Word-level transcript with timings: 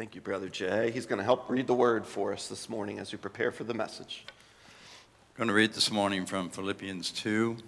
Thank 0.00 0.14
you, 0.14 0.22
Brother 0.22 0.48
Jay. 0.48 0.90
He's 0.90 1.04
going 1.04 1.18
to 1.18 1.24
help 1.24 1.50
read 1.50 1.66
the 1.66 1.74
word 1.74 2.06
for 2.06 2.32
us 2.32 2.48
this 2.48 2.70
morning 2.70 2.98
as 2.98 3.12
we 3.12 3.18
prepare 3.18 3.52
for 3.52 3.64
the 3.64 3.74
message. 3.74 4.24
I'm 4.30 5.36
going 5.36 5.48
to 5.48 5.52
read 5.52 5.74
this 5.74 5.90
morning 5.90 6.24
from 6.24 6.48
Philippians 6.48 7.10
2, 7.10 7.58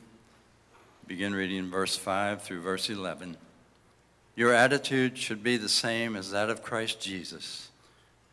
begin 1.06 1.34
reading 1.34 1.70
verse 1.70 1.94
5 1.94 2.40
through 2.40 2.62
verse 2.62 2.88
11. 2.88 3.36
Your 4.34 4.54
attitude 4.54 5.18
should 5.18 5.42
be 5.42 5.58
the 5.58 5.68
same 5.68 6.16
as 6.16 6.30
that 6.30 6.48
of 6.48 6.62
Christ 6.62 7.02
Jesus, 7.02 7.70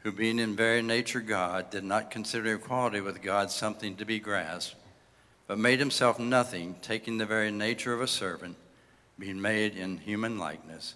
who, 0.03 0.13
being 0.13 0.39
in 0.39 0.55
very 0.55 0.81
nature 0.81 1.19
God, 1.19 1.69
did 1.69 1.83
not 1.83 2.09
consider 2.09 2.55
equality 2.55 3.01
with 3.01 3.21
God 3.21 3.51
something 3.51 3.97
to 3.97 4.05
be 4.05 4.19
grasped, 4.21 4.77
but 5.45 5.59
made 5.59 5.79
himself 5.79 6.17
nothing, 6.17 6.77
taking 6.81 7.17
the 7.17 7.25
very 7.25 7.51
nature 7.51 7.93
of 7.93 7.99
a 7.99 8.07
servant, 8.07 8.55
being 9.19 9.41
made 9.41 9.75
in 9.75 9.97
human 9.97 10.39
likeness 10.39 10.95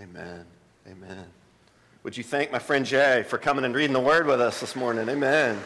Amen. 0.00 0.44
Amen. 0.88 1.24
Would 2.02 2.16
you 2.16 2.24
thank 2.24 2.50
my 2.50 2.58
friend 2.58 2.84
Jay 2.84 3.24
for 3.28 3.38
coming 3.38 3.64
and 3.64 3.72
reading 3.72 3.92
the 3.92 4.00
word 4.00 4.26
with 4.26 4.40
us 4.40 4.58
this 4.58 4.74
morning? 4.74 5.08
Amen. 5.08 5.60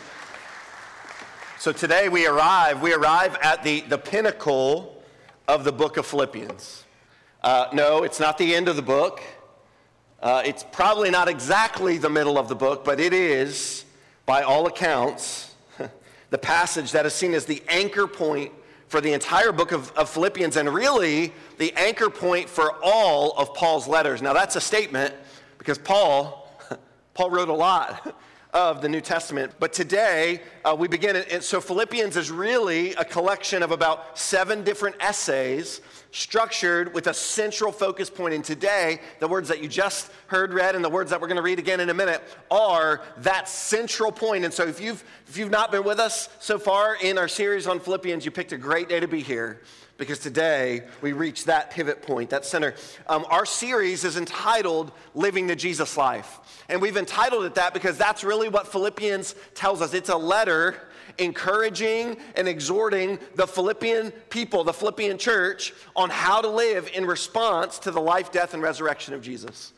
So 1.59 1.73
today 1.73 2.11
we 2.11 2.27
arrive, 2.27 2.83
we 2.83 2.93
arrive 2.93 3.39
at 3.41 3.63
the, 3.63 3.81
the 3.81 3.97
pinnacle 3.97 5.03
of 5.49 5.65
the 5.65 5.73
book 5.73 5.97
of 5.97 6.05
Philippians. 6.05 6.85
Uh, 7.43 7.69
no, 7.73 8.03
it's 8.03 8.21
not 8.21 8.37
the 8.37 8.55
end 8.55 8.69
of 8.69 8.77
the 8.77 8.83
book. 8.83 9.23
Uh, 10.21 10.43
it's 10.45 10.63
probably 10.73 11.09
not 11.09 11.27
exactly 11.27 11.97
the 11.97 12.11
middle 12.11 12.37
of 12.37 12.51
the 12.51 12.55
book, 12.55 12.85
but 12.85 13.01
it 13.01 13.15
is, 13.15 13.87
by 14.27 14.43
all 14.43 14.67
accounts, 14.67 15.55
the 16.31 16.39
passage 16.39 16.93
that 16.93 17.07
is 17.07 17.15
seen 17.15 17.33
as 17.33 17.47
the 17.47 17.63
anchor 17.71 18.07
point 18.07 18.53
for 18.89 19.01
the 19.01 19.13
entire 19.13 19.53
book 19.53 19.73
of, 19.73 19.93
of, 19.93 20.09
Philippians 20.09 20.57
and 20.57 20.73
really 20.73 21.33
the 21.59 21.73
anchor 21.77 22.09
point 22.09 22.49
for 22.49 22.75
all 22.83 23.33
of 23.33 23.55
Paul's 23.55 23.87
letters. 23.87 24.23
Now, 24.23 24.33
that's 24.33 24.57
a 24.57 24.61
statement 24.61 25.15
because 25.59 25.79
Paul, 25.79 26.51
Paul 27.15 27.31
wrote 27.31 27.51
a 27.51 27.55
lot 27.55 28.15
of 28.55 28.81
the 28.81 28.89
New 28.89 29.01
Testament. 29.01 29.53
But 29.61 29.73
today, 29.73 30.41
uh, 30.65 30.75
we 30.79 30.89
begin 30.89 31.17
it. 31.17 31.45
So, 31.45 31.61
Philippians 31.61 32.17
is 32.17 32.31
really 32.31 32.95
a 32.95 33.05
collection 33.05 33.63
of 33.63 33.71
about 33.71 34.19
seven 34.19 34.65
different 34.65 34.97
essays 35.01 35.81
structured 36.13 36.95
with 36.95 37.09
a 37.09 37.15
central 37.15 37.71
focus 37.71 38.09
point. 38.09 38.33
And 38.35 38.45
today, 38.45 39.01
the 39.21 39.29
words 39.29 39.49
that 39.49 39.63
you 39.63 39.69
just 39.69 40.11
heard 40.29 40.55
read 40.55 40.75
and 40.75 40.85
the 40.85 40.89
words 40.89 41.11
that 41.11 41.21
we're 41.21 41.29
going 41.29 41.37
to 41.37 41.43
read 41.43 41.59
again 41.59 41.81
in 41.81 41.91
a 41.91 41.95
minute 41.95 42.23
are 42.51 43.03
that 43.19 43.49
central 43.49 44.11
point. 44.11 44.45
And 44.45 44.55
so, 44.55 44.67
if 44.67 44.81
you've, 44.81 45.05
if 45.27 45.37
you've 45.37 45.51
not 45.51 45.71
been 45.71 45.85
with 45.85 46.01
us 46.01 46.29
so 46.41 46.59
far 46.59 46.97
in 46.97 47.19
our 47.19 47.29
series 47.29 47.67
on 47.67 47.81
Philippians, 47.81 48.25
you 48.25 48.31
picked 48.31 48.53
a 48.53 48.59
great 48.59 48.89
day 48.89 49.01
to 49.01 49.09
be 49.09 49.21
here 49.21 49.61
because 49.99 50.21
today 50.21 50.85
we 51.03 51.13
reach 51.13 51.45
that 51.45 51.71
pivot 51.71 52.03
point, 52.03 52.31
that 52.31 52.47
center. 52.47 52.75
Um, 53.09 53.27
our 53.29 53.45
series 53.45 54.05
is 54.05 54.17
entitled 54.17 54.93
Living 55.15 55.49
the 55.49 55.57
Jesus 55.57 55.97
Life. 55.97 56.39
And 56.69 56.81
we've 56.81 56.97
entitled 56.97 57.45
it 57.45 57.57
that 57.57 57.75
because 57.75 57.99
that's 57.99 58.25
really 58.25 58.49
what 58.49 58.69
Philippians 58.69 59.35
tells 59.55 59.83
us. 59.83 59.93
It's 59.93 60.09
a 60.09 60.17
letter 60.17 60.77
encouraging 61.19 62.17
and 62.37 62.47
exhorting 62.47 63.19
the 63.35 63.47
Philippian 63.47 64.13
people, 64.31 64.63
the 64.63 64.73
Philippian 64.73 65.19
church, 65.19 65.75
on 65.97 66.11
how 66.11 66.41
to 66.41 66.49
live 66.49 66.89
in 66.95 67.05
response 67.05 67.81
to 67.81 67.91
the 67.91 68.01
life, 68.01 68.31
death, 68.31 68.55
and 68.55 68.63
resurrection 68.63 69.15
of 69.15 69.23
Jesus. 69.23 69.73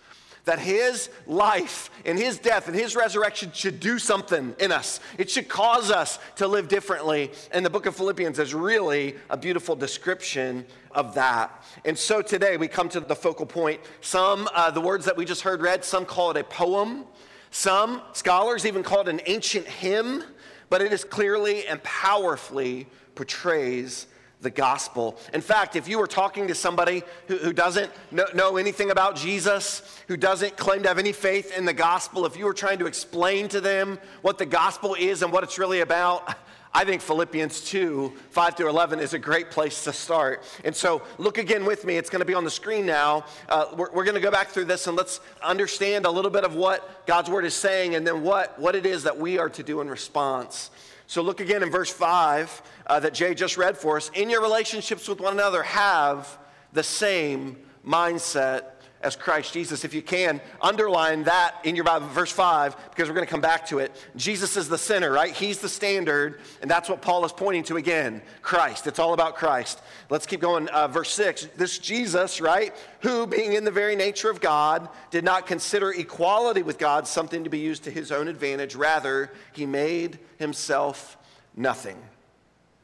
That 0.45 0.59
his 0.59 1.11
life 1.27 1.91
and 2.05 2.19
his 2.19 2.39
death 2.39 2.67
and 2.67 2.77
his 2.77 2.97
resurrection 2.97 3.53
should 3.53 3.81
do 3.81 3.99
something 3.99 4.55
in 4.59 4.73
us. 4.73 5.01
It 5.19 5.31
should 5.31 5.49
cause 5.49 5.91
us 5.91 6.19
to 6.37 6.47
live 6.47 6.69
differently. 6.69 7.31
And 7.53 7.65
the 7.65 7.71
book 7.71 7.87
of 7.87 7.95
Philippians 7.95 8.39
is 8.39 8.55
really 8.55 9.17
a 9.29 9.37
beautiful 9.37 9.77
description 9.77 10.65
of 10.93 11.15
that. 11.15 11.65
And 11.85 11.97
so 11.97 12.23
today 12.23 12.57
we 12.57 12.69
come 12.69 12.89
to 12.91 13.01
the 13.01 13.17
focal 13.17 13.47
point. 13.47 13.81
Some, 14.01 14.49
uh, 14.55 14.71
the 14.71 14.81
words 14.81 15.05
that 15.05 15.17
we 15.17 15.25
just 15.25 15.43
heard 15.43 15.61
read, 15.61 15.85
some 15.85 16.05
call 16.05 16.31
it 16.31 16.37
a 16.37 16.45
poem. 16.45 17.05
Some 17.51 18.03
scholars 18.13 18.65
even 18.65 18.83
call 18.83 19.01
it 19.03 19.09
an 19.09 19.21
ancient 19.27 19.67
hymn 19.67 20.25
but 20.71 20.81
it 20.81 20.93
is 20.93 21.05
clearly 21.05 21.67
and 21.67 21.83
powerfully 21.83 22.87
portrays 23.17 24.07
the 24.43 24.51
gospel. 24.51 25.19
In 25.35 25.41
fact, 25.41 25.77
if 25.77 25.87
you 25.87 25.99
were 25.99 26.07
talking 26.07 26.49
to 26.49 26.55
somebody 26.55 27.03
who, 27.29 27.37
who 27.39 27.53
doesn't 27.53 27.91
know, 28.11 28.27
know, 28.35 28.57
anything 28.57 28.91
about 28.91 29.17
Jesus, 29.17 29.83
who 30.09 30.17
doesn't 30.17 30.57
claim 30.57 30.83
to 30.83 30.89
have 30.89 30.99
any 30.99 31.13
faith 31.13 31.57
in 31.57 31.65
the 31.65 31.73
gospel, 31.73 32.25
if 32.25 32.37
you 32.37 32.45
were 32.45 32.55
trying 32.55 32.79
to 32.79 32.87
explain 32.87 33.49
to 33.49 33.61
them 33.61 33.99
what 34.23 34.39
the 34.39 34.47
gospel 34.47 34.95
is 34.99 35.23
and 35.23 35.33
what 35.33 35.45
it's 35.45 35.59
really 35.59 35.81
about, 35.81 36.35
I 36.73 36.85
think 36.85 37.03
Philippians 37.03 37.63
2, 37.63 38.13
5 38.31 38.57
through 38.57 38.69
11 38.69 39.01
is 39.01 39.13
a 39.13 39.19
great 39.19 39.51
place 39.51 39.83
to 39.85 39.93
start. 39.93 40.45
And 40.65 40.75
so 40.75 41.03
look 41.19 41.37
again 41.37 41.65
with 41.65 41.85
me. 41.85 41.97
It's 41.97 42.09
going 42.09 42.21
to 42.21 42.27
be 42.27 42.35
on 42.35 42.45
the 42.45 42.51
screen 42.51 42.87
now. 42.87 43.25
Uh, 43.49 43.67
we're, 43.77 43.91
we're 43.93 44.05
going 44.05 44.15
to 44.15 44.21
go 44.21 44.31
back 44.31 44.51
through 44.51 44.67
this 44.67 44.87
and 44.87 44.97
let's 44.97 45.19
understand 45.43 46.07
a 46.07 46.11
little 46.11 46.31
bit 46.31 46.45
of 46.45 46.55
what 46.55 47.07
God's 47.07 47.29
word 47.29 47.45
is 47.45 47.55
saying 47.55 47.97
and 47.97 48.07
then 48.07 48.23
what, 48.23 48.57
what 48.61 48.77
it 48.77 48.87
is 48.87 49.03
that 49.03 49.19
we 49.19 49.37
are 49.37 49.49
to 49.51 49.65
do 49.65 49.81
in 49.81 49.89
response. 49.89 50.71
So 51.11 51.23
look 51.23 51.41
again 51.41 51.65
in 51.65 51.73
verse 51.73 51.91
5 51.91 52.63
uh, 52.87 53.01
that 53.01 53.15
Jay 53.15 53.35
just 53.35 53.57
read 53.57 53.77
for 53.77 53.97
us. 53.97 54.13
In 54.15 54.31
your 54.31 54.41
relationships 54.41 55.09
with 55.09 55.21
one 55.21 55.33
another, 55.33 55.61
have 55.65 56.39
the 56.73 56.85
same 56.85 57.57
mindset 57.85 58.75
as 59.03 59.17
Christ 59.17 59.55
Jesus. 59.55 59.85
If 59.85 59.95
you 59.95 60.03
can, 60.03 60.41
underline 60.61 61.25
that 61.25 61.57
in 61.65 61.75
your 61.75 61.85
Bible, 61.85 62.07
verse 62.09 62.33
5, 62.33 62.91
because 62.91 63.09
we're 63.09 63.15
going 63.15 63.27
to 63.27 63.31
come 63.31 63.41
back 63.41 63.67
to 63.67 63.79
it. 63.79 63.93
Jesus 64.17 64.57
is 64.57 64.69
the 64.69 64.77
center, 64.77 65.11
right? 65.11 65.35
He's 65.35 65.59
the 65.59 65.69
standard, 65.69 66.41
and 66.61 66.71
that's 66.71 66.89
what 66.89 67.01
Paul 67.01 67.25
is 67.25 67.33
pointing 67.33 67.65
to 67.65 67.77
again 67.77 68.21
Christ. 68.43 68.87
It's 68.87 68.99
all 68.99 69.15
about 69.15 69.37
Christ. 69.37 69.81
Let's 70.11 70.27
keep 70.27 70.41
going. 70.41 70.69
Uh, 70.69 70.89
verse 70.89 71.11
6 71.11 71.49
this 71.57 71.79
Jesus, 71.79 72.41
right, 72.41 72.75
who, 73.01 73.27
being 73.27 73.55
in 73.55 73.65
the 73.65 73.71
very 73.71 73.97
nature 73.97 74.31
of 74.31 74.41
God, 74.41 74.89
did 75.11 75.25
not 75.25 75.47
consider 75.47 75.93
equality 75.93 76.63
with 76.63 76.79
God 76.79 77.07
something 77.07 77.45
to 77.45 77.51
be 77.51 77.59
used 77.59 77.85
to 77.85 77.91
his 77.91 78.13
own 78.13 78.29
advantage. 78.29 78.75
Rather, 78.75 79.33
he 79.53 79.65
made 79.67 80.19
himself 80.39 81.17
nothing, 81.57 81.97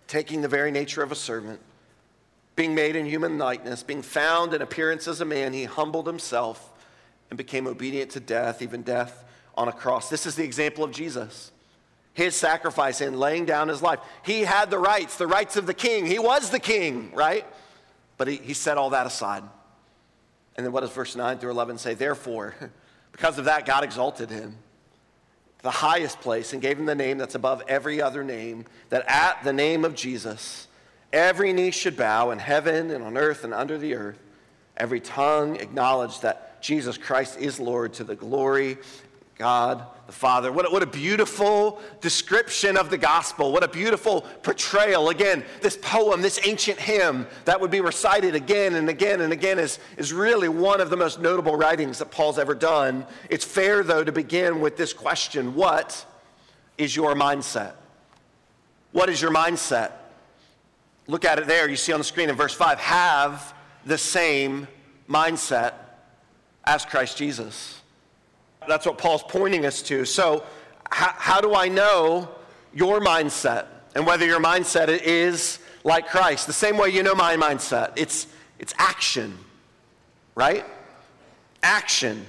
taking 0.07 0.41
the 0.41 0.49
very 0.49 0.71
nature 0.71 1.03
of 1.03 1.13
a 1.13 1.17
servant 1.17 1.61
being 2.57 2.75
made 2.75 2.97
in 2.97 3.05
human 3.05 3.37
likeness, 3.37 3.83
being 3.83 4.03
found 4.03 4.55
in 4.55 4.63
appearance 4.63 5.07
as 5.07 5.21
a 5.21 5.25
man, 5.25 5.53
he 5.53 5.65
humbled 5.65 6.07
himself 6.07 6.73
and 7.31 7.37
became 7.37 7.67
obedient 7.67 8.11
to 8.13 8.21
death, 8.21 8.63
even 8.63 8.83
death 8.83 9.25
on 9.57 9.69
a 9.69 9.73
cross. 9.73 10.09
This 10.09 10.27
is 10.27 10.35
the 10.35 10.45
example 10.45 10.83
of 10.83 10.91
Jesus. 10.91 11.53
His 12.15 12.35
sacrifice 12.35 13.03
in 13.03 13.19
laying 13.19 13.45
down 13.45 13.69
his 13.69 13.83
life. 13.83 13.99
He 14.25 14.41
had 14.41 14.71
the 14.71 14.79
rights, 14.79 15.19
the 15.19 15.27
rights 15.27 15.57
of 15.57 15.67
the 15.67 15.75
king. 15.75 16.07
He 16.07 16.19
was 16.19 16.49
the 16.49 16.59
king, 16.59 17.13
right? 17.15 17.47
But 18.17 18.29
he, 18.29 18.37
he 18.37 18.55
set 18.55 18.79
all 18.79 18.91
that 18.91 19.07
aside. 19.07 19.43
And 20.57 20.65
then 20.65 20.73
what 20.73 20.81
does 20.81 20.91
verse 20.91 21.15
9 21.15 21.39
through 21.39 21.51
11 21.51 21.77
say? 21.77 21.93
Therefore, 21.93 22.55
because 23.13 23.39
of 23.39 23.45
that, 23.45 23.67
God 23.67 23.85
exalted 23.85 24.31
him 24.31 24.57
to 25.59 25.63
the 25.63 25.71
highest 25.71 26.21
place 26.21 26.55
and 26.55 26.63
gave 26.63 26.79
him 26.79 26.87
the 26.87 26.95
name 26.95 27.19
that's 27.19 27.35
above 27.35 27.63
every 27.69 28.01
other 28.01 28.25
name, 28.25 28.65
that 28.89 29.05
at 29.07 29.45
the 29.45 29.53
name 29.53 29.85
of 29.85 29.95
Jesus, 29.95 30.69
every 31.13 31.53
knee 31.53 31.71
should 31.71 31.97
bow 31.97 32.31
in 32.31 32.39
heaven 32.39 32.91
and 32.91 33.03
on 33.03 33.17
earth 33.17 33.45
and 33.45 33.55
under 33.55 33.79
the 33.79 33.95
earth, 33.95 34.19
every 34.77 35.01
tongue 35.01 35.57
acknowledge 35.57 36.21
that 36.21 36.61
Jesus 36.63 36.99
Christ 36.99 37.39
is 37.39 37.61
Lord 37.61 37.95
to 37.95 38.05
the 38.05 38.17
glory 38.17 38.79
God 39.39 39.85
the 40.07 40.13
Father. 40.13 40.53
What 40.53 40.67
a, 40.67 40.71
what 40.71 40.83
a 40.83 40.87
beautiful 40.87 41.81
description 42.01 42.77
of 42.77 42.91
the 42.91 42.97
gospel. 42.97 43.53
What 43.53 43.65
a 43.65 43.69
beautiful 43.69 44.23
portrayal. 44.43 45.11
Again, 45.11 45.45
this 45.61 45.77
poem, 45.77 46.23
this 46.23 46.39
ancient 46.45 46.79
hymn 46.79 47.27
that 47.45 47.61
would 47.61 47.71
be 47.71 47.81
recited 47.81 48.35
again 48.35 48.77
and 48.77 48.89
again 48.89 49.21
and 49.21 49.33
again 49.33 49.59
is, 49.59 49.79
is 49.97 50.13
really 50.13 50.49
one 50.49 50.81
of 50.81 50.91
the 50.91 50.97
most 50.97 51.21
notable 51.21 51.57
writings 51.57 51.99
that 51.99 52.11
Paul's 52.11 52.39
ever 52.39 52.55
done. 52.55 53.05
It's 53.29 53.45
fair, 53.45 53.83
though, 53.83 54.05
to 54.05 54.13
begin 54.13 54.61
with 54.61 54.77
this 54.77 54.93
question 54.93 55.55
What 55.55 56.07
is 56.79 56.95
your 56.95 57.15
mindset? 57.15 57.73
What 58.93 59.11
is 59.11 59.21
your 59.21 59.33
mindset? 59.33 59.93
Look 61.07 61.25
at 61.25 61.39
it 61.39 61.47
there. 61.47 61.69
You 61.69 61.77
see 61.77 61.93
on 61.93 62.01
the 62.01 62.05
screen 62.05 62.29
in 62.29 62.37
verse 62.37 62.55
5 62.55 62.79
have 62.79 63.55
the 63.85 63.99
same 63.99 64.67
mindset 65.09 65.75
as 66.65 66.85
Christ 66.85 67.17
Jesus. 67.17 67.81
That's 68.67 68.87
what 68.87 68.99
Paul's 68.99 69.23
pointing 69.23 69.65
us 69.65 69.83
to. 69.83 70.05
So, 70.05 70.43
how, 70.91 71.13
how 71.17 71.41
do 71.41 71.55
I 71.55 71.69
know 71.69 72.29
your 72.75 73.01
mindset 73.01 73.67
and 73.95 74.07
whether 74.07 74.27
your 74.27 74.41
mindset 74.41 74.89
is 74.89 75.61
like 75.85 76.09
Christ? 76.09 76.47
The 76.47 76.53
same 76.53 76.77
way 76.77 76.91
you 76.91 77.03
know 77.03 77.15
my 77.15 77.37
mindset 77.37 77.93
it's, 77.97 78.27
it's 78.59 78.75
action, 78.79 79.39
right? 80.35 80.65
Action. 81.63 82.27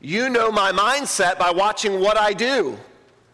You 0.00 0.28
know 0.28 0.50
my 0.50 0.72
mindset 0.72 1.38
by 1.38 1.50
watching 1.50 2.00
what 2.00 2.16
I 2.16 2.32
do, 2.32 2.78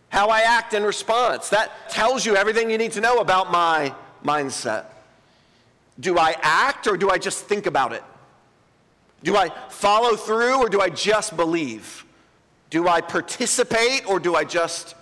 how 0.09 0.29
I 0.29 0.41
act 0.41 0.75
in 0.75 0.83
response. 0.83 1.49
That 1.49 1.91
tells 1.91 2.27
you 2.27 2.37
everything 2.37 2.71
you 2.71 2.79
need 2.79 2.93
to 2.93 3.01
know 3.01 3.19
about 3.19 3.51
my 3.51 3.95
mindset. 4.25 4.87
Do 5.99 6.19
I 6.19 6.35
act 6.41 6.87
or 6.87 6.97
do 6.97 7.11
I 7.11 7.19
just 7.19 7.45
think 7.45 7.67
about 7.67 7.93
it? 7.93 8.03
Do 9.23 9.37
I 9.37 9.51
follow 9.69 10.17
through 10.17 10.57
or 10.57 10.69
do 10.69 10.81
I 10.81 10.89
just 10.89 11.37
believe? 11.37 12.05
Do 12.71 12.89
I 12.89 13.01
participate 13.01 14.07
or 14.07 14.19
do 14.19 14.35
I 14.35 14.45
just 14.45 14.95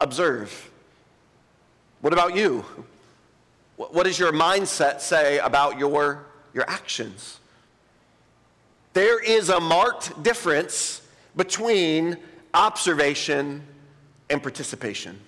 observe? 0.00 0.70
What 2.00 2.12
about 2.12 2.36
you? 2.36 2.64
What 3.76 4.04
does 4.04 4.18
your 4.18 4.32
mindset 4.32 5.00
say 5.00 5.38
about 5.38 5.78
your, 5.78 6.26
your 6.54 6.68
actions? 6.68 7.38
There 8.92 9.22
is 9.22 9.50
a 9.50 9.60
marked 9.60 10.22
difference 10.22 11.02
between 11.36 12.16
observation 12.54 13.62
and 14.30 14.42
participation. 14.42 15.20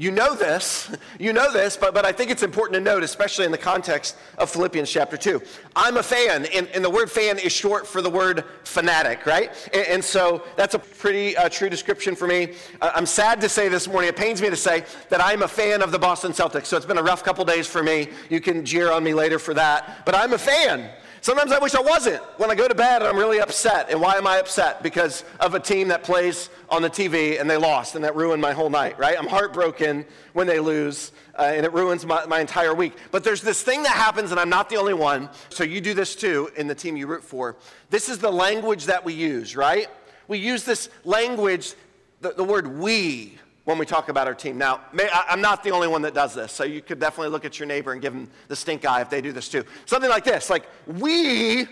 You 0.00 0.12
know 0.12 0.36
this, 0.36 0.94
you 1.18 1.32
know 1.32 1.52
this, 1.52 1.76
but, 1.76 1.92
but 1.92 2.06
I 2.06 2.12
think 2.12 2.30
it's 2.30 2.44
important 2.44 2.74
to 2.74 2.80
note, 2.80 3.02
especially 3.02 3.44
in 3.46 3.50
the 3.50 3.58
context 3.58 4.16
of 4.38 4.48
Philippians 4.48 4.88
chapter 4.88 5.16
2. 5.16 5.42
I'm 5.74 5.96
a 5.96 6.02
fan, 6.04 6.46
and, 6.54 6.68
and 6.68 6.84
the 6.84 6.88
word 6.88 7.10
fan 7.10 7.36
is 7.36 7.50
short 7.50 7.84
for 7.84 8.00
the 8.00 8.08
word 8.08 8.44
fanatic, 8.62 9.26
right? 9.26 9.50
And, 9.74 9.86
and 9.88 10.04
so 10.04 10.44
that's 10.54 10.74
a 10.74 10.78
pretty 10.78 11.36
uh, 11.36 11.48
true 11.48 11.68
description 11.68 12.14
for 12.14 12.28
me. 12.28 12.54
Uh, 12.80 12.92
I'm 12.94 13.06
sad 13.06 13.40
to 13.40 13.48
say 13.48 13.68
this 13.68 13.88
morning, 13.88 14.08
it 14.08 14.16
pains 14.16 14.40
me 14.40 14.48
to 14.50 14.56
say 14.56 14.84
that 15.08 15.20
I'm 15.20 15.42
a 15.42 15.48
fan 15.48 15.82
of 15.82 15.90
the 15.90 15.98
Boston 15.98 16.30
Celtics, 16.30 16.66
so 16.66 16.76
it's 16.76 16.86
been 16.86 16.98
a 16.98 17.02
rough 17.02 17.24
couple 17.24 17.44
days 17.44 17.66
for 17.66 17.82
me. 17.82 18.08
You 18.30 18.40
can 18.40 18.64
jeer 18.64 18.92
on 18.92 19.02
me 19.02 19.14
later 19.14 19.40
for 19.40 19.52
that, 19.54 20.06
but 20.06 20.14
I'm 20.14 20.32
a 20.32 20.38
fan. 20.38 20.90
Sometimes 21.20 21.52
I 21.52 21.58
wish 21.58 21.74
I 21.74 21.80
wasn't. 21.80 22.22
When 22.38 22.50
I 22.50 22.54
go 22.54 22.68
to 22.68 22.74
bed, 22.74 23.02
I'm 23.02 23.16
really 23.16 23.40
upset. 23.40 23.90
And 23.90 24.00
why 24.00 24.14
am 24.14 24.26
I 24.26 24.38
upset? 24.38 24.82
Because 24.82 25.24
of 25.40 25.54
a 25.54 25.60
team 25.60 25.88
that 25.88 26.02
plays 26.02 26.50
on 26.70 26.82
the 26.82 26.90
TV 26.90 27.40
and 27.40 27.48
they 27.48 27.56
lost, 27.56 27.94
and 27.94 28.04
that 28.04 28.14
ruined 28.14 28.40
my 28.40 28.52
whole 28.52 28.70
night, 28.70 28.98
right? 28.98 29.16
I'm 29.18 29.26
heartbroken 29.26 30.04
when 30.32 30.46
they 30.46 30.60
lose, 30.60 31.12
uh, 31.38 31.52
and 31.54 31.64
it 31.66 31.72
ruins 31.72 32.06
my, 32.06 32.24
my 32.26 32.40
entire 32.40 32.74
week. 32.74 32.94
But 33.10 33.24
there's 33.24 33.42
this 33.42 33.62
thing 33.62 33.82
that 33.82 33.92
happens, 33.92 34.30
and 34.30 34.38
I'm 34.38 34.48
not 34.48 34.68
the 34.68 34.76
only 34.76 34.94
one. 34.94 35.28
So 35.48 35.64
you 35.64 35.80
do 35.80 35.94
this 35.94 36.14
too 36.14 36.50
in 36.56 36.66
the 36.66 36.74
team 36.74 36.96
you 36.96 37.06
root 37.06 37.24
for. 37.24 37.56
This 37.90 38.08
is 38.08 38.18
the 38.18 38.30
language 38.30 38.84
that 38.86 39.04
we 39.04 39.14
use, 39.14 39.56
right? 39.56 39.88
We 40.28 40.38
use 40.38 40.64
this 40.64 40.88
language, 41.04 41.74
the, 42.20 42.32
the 42.32 42.44
word 42.44 42.78
we 42.78 43.38
when 43.68 43.76
we 43.76 43.84
talk 43.84 44.08
about 44.08 44.26
our 44.26 44.34
team. 44.34 44.56
Now, 44.56 44.80
may, 44.94 45.10
I, 45.12 45.26
I'm 45.28 45.42
not 45.42 45.62
the 45.62 45.72
only 45.72 45.88
one 45.88 46.00
that 46.00 46.14
does 46.14 46.34
this, 46.34 46.52
so 46.52 46.64
you 46.64 46.80
could 46.80 46.98
definitely 46.98 47.28
look 47.28 47.44
at 47.44 47.58
your 47.58 47.66
neighbor 47.66 47.92
and 47.92 48.00
give 48.00 48.14
them 48.14 48.30
the 48.48 48.56
stink 48.56 48.86
eye 48.86 49.02
if 49.02 49.10
they 49.10 49.20
do 49.20 49.30
this 49.30 49.46
too. 49.46 49.62
Something 49.84 50.08
like 50.08 50.24
this, 50.24 50.48
like, 50.48 50.64
we 50.86 51.66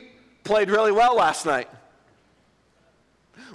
played 0.44 0.68
really 0.68 0.92
well 0.92 1.16
last 1.16 1.46
night. 1.46 1.70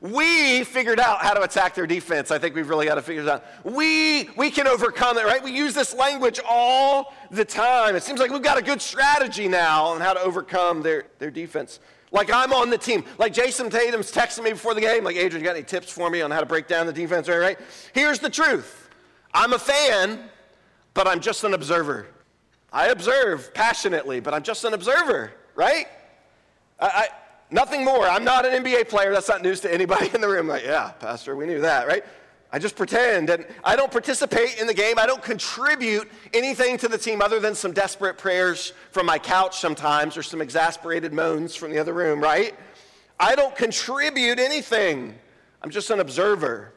We 0.01 0.63
figured 0.63 0.99
out 0.99 1.19
how 1.19 1.35
to 1.35 1.43
attack 1.43 1.75
their 1.75 1.85
defense. 1.85 2.31
I 2.31 2.39
think 2.39 2.55
we've 2.55 2.67
really 2.67 2.87
got 2.87 2.95
to 2.95 3.03
figure 3.03 3.21
it 3.21 3.29
out. 3.29 3.45
We, 3.63 4.27
we 4.35 4.49
can 4.49 4.65
overcome 4.65 5.19
it, 5.19 5.25
right? 5.25 5.43
We 5.43 5.51
use 5.51 5.75
this 5.75 5.93
language 5.93 6.39
all 6.43 7.13
the 7.29 7.45
time. 7.45 7.95
It 7.95 8.01
seems 8.01 8.19
like 8.19 8.31
we've 8.31 8.41
got 8.41 8.57
a 8.57 8.63
good 8.63 8.81
strategy 8.81 9.47
now 9.47 9.85
on 9.85 10.01
how 10.01 10.13
to 10.13 10.19
overcome 10.19 10.81
their, 10.81 11.03
their 11.19 11.29
defense. 11.29 11.79
Like 12.11 12.29
I'm 12.31 12.51
on 12.51 12.69
the 12.69 12.77
team. 12.77 13.05
Like 13.17 13.33
Jayson 13.33 13.69
Tatum's 13.69 14.11
texting 14.11 14.43
me 14.43 14.51
before 14.51 14.73
the 14.73 14.81
game, 14.81 15.03
like, 15.03 15.15
Adrian, 15.15 15.41
you 15.41 15.47
got 15.47 15.55
any 15.55 15.65
tips 15.65 15.91
for 15.91 16.09
me 16.09 16.21
on 16.21 16.29
how 16.29 16.41
to 16.41 16.45
break 16.45 16.67
down 16.67 16.85
the 16.85 16.93
defense, 16.93 17.29
right? 17.29 17.37
right? 17.37 17.59
Here's 17.93 18.19
the 18.19 18.29
truth 18.29 18.89
I'm 19.33 19.53
a 19.53 19.59
fan, 19.59 20.29
but 20.93 21.07
I'm 21.07 21.21
just 21.21 21.43
an 21.43 21.53
observer. 21.53 22.07
I 22.73 22.87
observe 22.87 23.53
passionately, 23.53 24.19
but 24.19 24.33
I'm 24.33 24.43
just 24.43 24.63
an 24.63 24.73
observer, 24.73 25.33
right? 25.55 25.87
I, 26.79 26.87
I, 26.87 27.07
nothing 27.49 27.83
more. 27.83 28.07
I'm 28.07 28.23
not 28.23 28.45
an 28.45 28.63
NBA 28.63 28.89
player. 28.89 29.11
That's 29.11 29.27
not 29.27 29.41
news 29.41 29.59
to 29.61 29.73
anybody 29.73 30.09
in 30.13 30.21
the 30.21 30.27
room. 30.27 30.47
Like, 30.47 30.63
yeah, 30.63 30.91
Pastor, 30.91 31.35
we 31.35 31.45
knew 31.45 31.61
that, 31.61 31.87
right? 31.87 32.03
I 32.53 32.59
just 32.59 32.75
pretend 32.75 33.29
and 33.29 33.45
I 33.63 33.75
don't 33.75 33.91
participate 33.91 34.59
in 34.59 34.67
the 34.67 34.73
game. 34.73 34.99
I 34.99 35.05
don't 35.05 35.23
contribute 35.23 36.11
anything 36.33 36.77
to 36.79 36.89
the 36.89 36.97
team 36.97 37.21
other 37.21 37.39
than 37.39 37.55
some 37.55 37.71
desperate 37.71 38.17
prayers 38.17 38.73
from 38.91 39.05
my 39.05 39.17
couch 39.17 39.59
sometimes 39.59 40.17
or 40.17 40.23
some 40.23 40.41
exasperated 40.41 41.13
moans 41.13 41.55
from 41.55 41.71
the 41.71 41.79
other 41.79 41.93
room, 41.93 42.19
right? 42.19 42.53
I 43.19 43.35
don't 43.35 43.55
contribute 43.55 44.37
anything. 44.37 45.15
I'm 45.61 45.69
just 45.69 45.89
an 45.91 45.99
observer. 45.99 46.73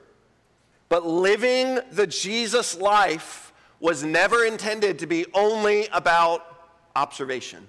But 0.88 1.04
living 1.04 1.80
the 1.90 2.06
Jesus 2.06 2.76
life 2.76 3.52
was 3.80 4.04
never 4.04 4.44
intended 4.44 5.00
to 5.00 5.06
be 5.06 5.26
only 5.34 5.88
about 5.88 6.46
observation. 6.94 7.66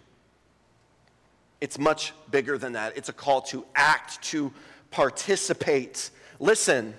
It's 1.59 1.79
much 1.79 2.13
bigger 2.29 2.59
than 2.59 2.73
that. 2.73 2.95
It's 2.95 3.09
a 3.09 3.13
call 3.13 3.41
to 3.43 3.65
act, 3.75 4.21
to 4.25 4.53
participate. 4.91 6.11
Listen, 6.39 6.93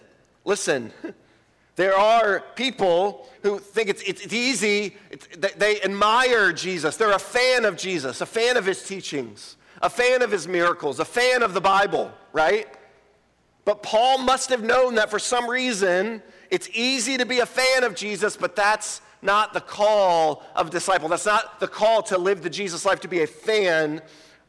Listen, 0.47 0.93
there 1.77 1.95
are 1.95 2.43
people 2.55 3.29
who 3.43 3.59
think 3.59 3.91
it's, 3.91 4.03
it's, 4.03 4.23
it's 4.23 4.33
easy, 4.33 4.97
it's, 5.11 5.29
they 5.57 5.83
admire 5.83 6.53
Jesus. 6.53 6.97
They're 6.97 7.13
a 7.13 7.19
fan 7.19 7.67
of 7.67 7.77
Jesus, 7.77 8.23
a 8.23 8.27
fan 8.27 8.57
of 8.57 8.65
his 8.65 8.83
teachings, 8.83 9.57
a 9.83 9.91
fan 9.91 10.23
of 10.23 10.31
his 10.31 10.49
miracles, 10.49 11.01
a 11.01 11.05
fan 11.05 11.43
of 11.43 11.53
the 11.53 11.61
Bible, 11.61 12.11
right? 12.33 12.67
But 13.67 13.83
Paul 13.83 14.19
must 14.19 14.49
have 14.51 14.63
known 14.63 14.95
that 14.95 15.11
for 15.11 15.19
some 15.19 15.51
reason 15.51 16.23
it's 16.51 16.71
easy 16.73 17.19
to 17.19 17.27
be 17.27 17.41
a 17.41 17.47
fan 17.47 17.83
of 17.83 17.97
Jesus, 17.97 18.37
but 18.37 18.55
that's 18.55 19.03
not 19.21 19.53
the 19.53 19.61
call 19.61 20.45
of 20.55 20.71
disciple. 20.71 21.09
That's 21.09 21.27
not 21.27 21.59
the 21.59 21.67
call 21.67 22.03
to 22.05 22.17
live 22.19 22.43
the 22.43 22.51
Jesus 22.51 22.87
life, 22.87 23.01
to 23.01 23.09
be 23.09 23.23
a 23.23 23.27
fan 23.27 24.01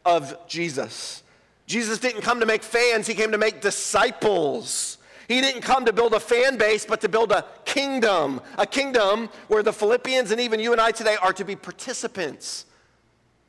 of 0.05 0.37
Jesus. 0.47 1.23
Jesus 1.65 1.97
didn't 1.97 2.21
come 2.21 2.39
to 2.39 2.45
make 2.45 2.61
fans, 2.61 3.07
he 3.07 3.15
came 3.15 3.31
to 3.31 3.39
make 3.39 3.59
disciples. 3.59 4.96
He 5.27 5.41
didn't 5.41 5.61
come 5.61 5.85
to 5.85 5.93
build 5.93 6.13
a 6.13 6.19
fan 6.19 6.57
base, 6.57 6.85
but 6.85 7.01
to 7.01 7.09
build 7.09 7.31
a 7.31 7.45
kingdom. 7.65 8.41
A 8.57 8.65
kingdom 8.65 9.29
where 9.49 9.61
the 9.61 9.73
Philippians 9.73 10.31
and 10.31 10.39
even 10.39 10.59
you 10.59 10.71
and 10.71 10.79
I 10.79 10.91
today 10.91 11.17
are 11.21 11.33
to 11.33 11.43
be 11.43 11.55
participants, 11.55 12.65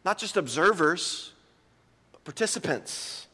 not 0.05 0.19
just 0.19 0.37
observers, 0.37 1.33
but 2.13 2.25
participants. 2.25 3.29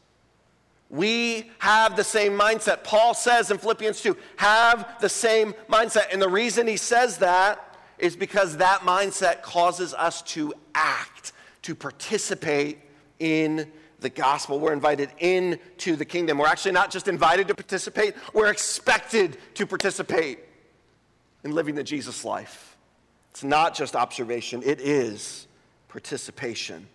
We 0.89 1.51
have 1.57 1.95
the 1.95 2.03
same 2.03 2.33
mindset. 2.33 2.83
Paul 2.83 3.15
says 3.15 3.49
in 3.49 3.57
Philippians 3.57 4.01
2 4.01 4.15
have 4.37 4.99
the 5.01 5.09
same 5.09 5.53
mindset. 5.67 6.13
And 6.13 6.21
the 6.21 6.29
reason 6.29 6.67
he 6.67 6.77
says 6.77 7.17
that 7.17 7.77
is 7.97 8.15
because 8.15 8.57
that 8.57 8.81
mindset 8.81 9.41
causes 9.41 9.93
us 9.95 10.21
to 10.21 10.53
act, 10.75 11.33
to 11.63 11.73
participate 11.73 12.79
in 13.19 13.71
the 14.05 14.09
gospel. 14.11 14.59
We're 14.59 14.71
invited 14.71 15.09
into 15.17 15.95
the 15.95 16.05
kingdom. 16.05 16.37
We're 16.37 16.45
actually 16.45 16.73
not 16.73 16.91
just 16.91 17.07
invited 17.07 17.47
to 17.47 17.55
participate, 17.55 18.13
we're 18.33 18.51
expected 18.51 19.37
to 19.55 19.65
participate 19.65 20.39
in 21.43 21.53
living 21.53 21.73
the 21.73 21.83
Jesus 21.83 22.23
life. 22.23 22.77
It's 23.31 23.43
not 23.43 23.73
just 23.73 23.95
observation, 23.95 24.61
it 24.63 24.79
is 24.79 25.47
participation. 25.87 26.85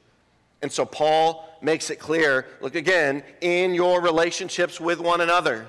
And 0.63 0.71
so 0.71 0.87
Paul 0.87 1.49
makes 1.61 1.91
it 1.91 1.97
clear 1.97 2.47
look 2.61 2.77
again, 2.77 3.25
in 3.41 3.75
your 3.75 4.01
relationships 4.01 4.81
with 4.81 5.01
one 5.01 5.21
another, 5.21 5.67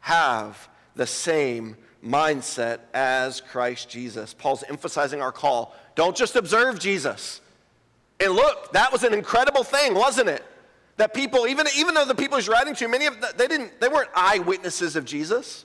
have 0.00 0.68
the 0.96 1.06
same 1.06 1.76
mindset 2.04 2.80
as 2.92 3.40
Christ 3.40 3.88
Jesus. 3.88 4.34
Paul's 4.34 4.64
emphasizing 4.68 5.22
our 5.22 5.30
call. 5.30 5.76
Don't 5.94 6.16
just 6.16 6.34
observe 6.34 6.80
Jesus. 6.80 7.40
And 8.18 8.32
look, 8.32 8.72
that 8.72 8.90
was 8.90 9.04
an 9.04 9.14
incredible 9.14 9.62
thing, 9.62 9.94
wasn't 9.94 10.28
it? 10.28 10.44
That 10.98 11.14
people, 11.14 11.46
even, 11.46 11.66
even 11.76 11.94
though 11.94 12.04
the 12.04 12.14
people 12.14 12.36
he's 12.36 12.48
writing 12.48 12.74
to, 12.74 12.88
many 12.88 13.06
of 13.06 13.20
them, 13.20 13.30
they, 13.36 13.48
didn't, 13.48 13.80
they 13.80 13.88
weren't 13.88 14.10
eyewitnesses 14.14 14.94
of 14.94 15.04
Jesus. 15.04 15.64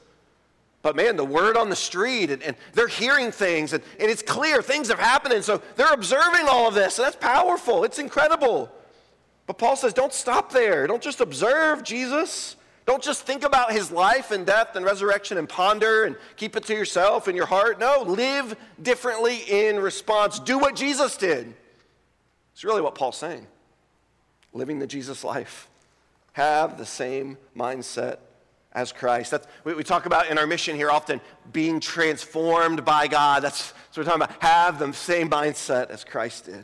But 0.82 0.96
man, 0.96 1.18
the 1.18 1.26
word 1.26 1.58
on 1.58 1.70
the 1.70 1.76
street, 1.76 2.32
and, 2.32 2.42
and 2.44 2.56
they're 2.74 2.88
hearing 2.88 3.32
things, 3.32 3.74
and, 3.74 3.84
and 4.00 4.10
it's 4.10 4.22
clear 4.22 4.62
things 4.62 4.88
have 4.88 5.00
happened. 5.00 5.34
And 5.34 5.44
so 5.44 5.62
they're 5.76 5.92
observing 5.92 6.48
all 6.48 6.68
of 6.68 6.74
this, 6.74 6.98
and 6.98 7.06
that's 7.06 7.18
powerful. 7.18 7.84
It's 7.84 8.00
incredible. 8.00 8.72
But 9.48 9.58
Paul 9.58 9.76
says, 9.76 9.94
don't 9.94 10.14
stop 10.14 10.52
there. 10.52 10.88
Don't 10.88 11.02
just 11.02 11.20
observe 11.20 11.84
Jesus. 11.84 12.56
Don't 12.86 13.04
just 13.04 13.24
think 13.24 13.44
about 13.44 13.74
his 13.74 13.92
life 13.92 14.32
and 14.32 14.46
death 14.46 14.78
and 14.78 14.86
resurrection 14.86 15.38
and 15.38 15.50
ponder 15.50 16.06
and 16.06 16.16
keep 16.38 16.56
it 16.56 16.64
to 16.68 16.74
yourself 16.74 17.28
in 17.28 17.36
your 17.36 17.46
heart. 17.46 17.80
No, 17.80 18.04
live 18.08 18.56
differently 18.82 19.40
in 19.48 19.78
response. 19.78 20.40
Do 20.40 20.58
what 20.58 20.76
Jesus 20.76 21.18
did. 21.18 21.54
It's 22.54 22.64
really 22.64 22.82
what 22.82 22.96
Paul's 22.96 23.18
saying. 23.18 23.46
Living 24.58 24.80
the 24.80 24.88
Jesus 24.88 25.24
life. 25.24 25.70
Have 26.34 26.80
the 26.80 26.86
same 26.86 27.38
mindset 27.56 28.18
as 28.74 28.92
Christ. 28.92 29.30
That's 29.30 29.46
we, 29.64 29.76
we 29.76 29.84
talk 29.84 30.08
about 30.08 30.32
in 30.32 30.40
our 30.40 30.48
mission 30.48 30.76
here 30.76 30.90
often 30.90 31.22
being 31.54 31.80
transformed 31.80 32.84
by 32.84 33.08
God. 33.08 33.44
That's, 33.44 33.72
that's 33.72 33.98
what 33.98 34.08
we're 34.08 34.12
talking 34.12 34.24
about. 34.24 34.42
Have 34.42 34.80
the 34.80 34.92
same 34.94 35.30
mindset 35.30 35.92
as 35.92 36.04
Christ 36.04 36.46
did. 36.46 36.64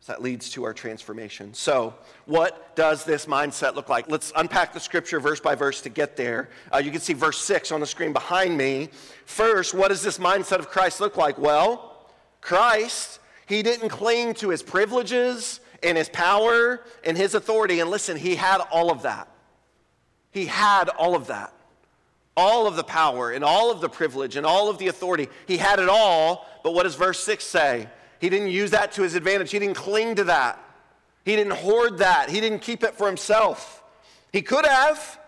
So 0.00 0.12
that 0.12 0.20
leads 0.20 0.50
to 0.50 0.64
our 0.64 0.74
transformation. 0.74 1.54
So, 1.54 1.94
what 2.26 2.76
does 2.76 3.04
this 3.04 3.24
mindset 3.24 3.74
look 3.76 3.88
like? 3.88 4.10
Let's 4.10 4.30
unpack 4.36 4.74
the 4.74 4.80
scripture 4.80 5.18
verse 5.18 5.40
by 5.40 5.54
verse 5.54 5.80
to 5.80 5.88
get 5.88 6.18
there. 6.18 6.50
Uh, 6.70 6.82
you 6.84 6.90
can 6.90 7.00
see 7.00 7.14
verse 7.14 7.38
6 7.38 7.72
on 7.72 7.80
the 7.80 7.86
screen 7.86 8.12
behind 8.12 8.58
me. 8.58 8.90
First, 9.24 9.72
what 9.72 9.88
does 9.88 10.02
this 10.02 10.18
mindset 10.18 10.58
of 10.58 10.68
Christ 10.68 11.00
look 11.00 11.16
like? 11.16 11.38
Well, 11.38 11.96
Christ, 12.42 13.20
he 13.46 13.62
didn't 13.62 13.88
cling 13.88 14.34
to 14.34 14.50
his 14.50 14.62
privileges 14.62 15.60
and 15.86 15.96
his 15.96 16.08
power 16.08 16.82
and 17.04 17.16
his 17.16 17.34
authority. 17.34 17.80
And 17.80 17.90
listen, 17.90 18.16
he 18.16 18.34
had 18.34 18.60
all 18.70 18.90
of 18.90 19.02
that. 19.02 19.28
He 20.32 20.46
had 20.46 20.88
all 20.90 21.14
of 21.14 21.28
that. 21.28 21.52
All 22.36 22.66
of 22.66 22.76
the 22.76 22.84
power 22.84 23.30
and 23.30 23.42
all 23.42 23.70
of 23.70 23.80
the 23.80 23.88
privilege 23.88 24.36
and 24.36 24.44
all 24.44 24.68
of 24.68 24.78
the 24.78 24.88
authority. 24.88 25.28
He 25.46 25.56
had 25.56 25.78
it 25.78 25.88
all, 25.88 26.46
but 26.62 26.74
what 26.74 26.82
does 26.82 26.94
verse 26.94 27.22
6 27.24 27.42
say? 27.42 27.88
He 28.20 28.28
didn't 28.28 28.48
use 28.48 28.72
that 28.72 28.92
to 28.92 29.02
his 29.02 29.14
advantage. 29.14 29.50
He 29.50 29.58
didn't 29.58 29.76
cling 29.76 30.16
to 30.16 30.24
that. 30.24 30.62
He 31.24 31.34
didn't 31.36 31.54
hoard 31.54 31.98
that. 31.98 32.28
He 32.28 32.40
didn't 32.40 32.60
keep 32.60 32.84
it 32.84 32.94
for 32.94 33.06
himself. 33.06 33.82
He 34.32 34.42
could 34.42 34.66
have. 34.66 35.18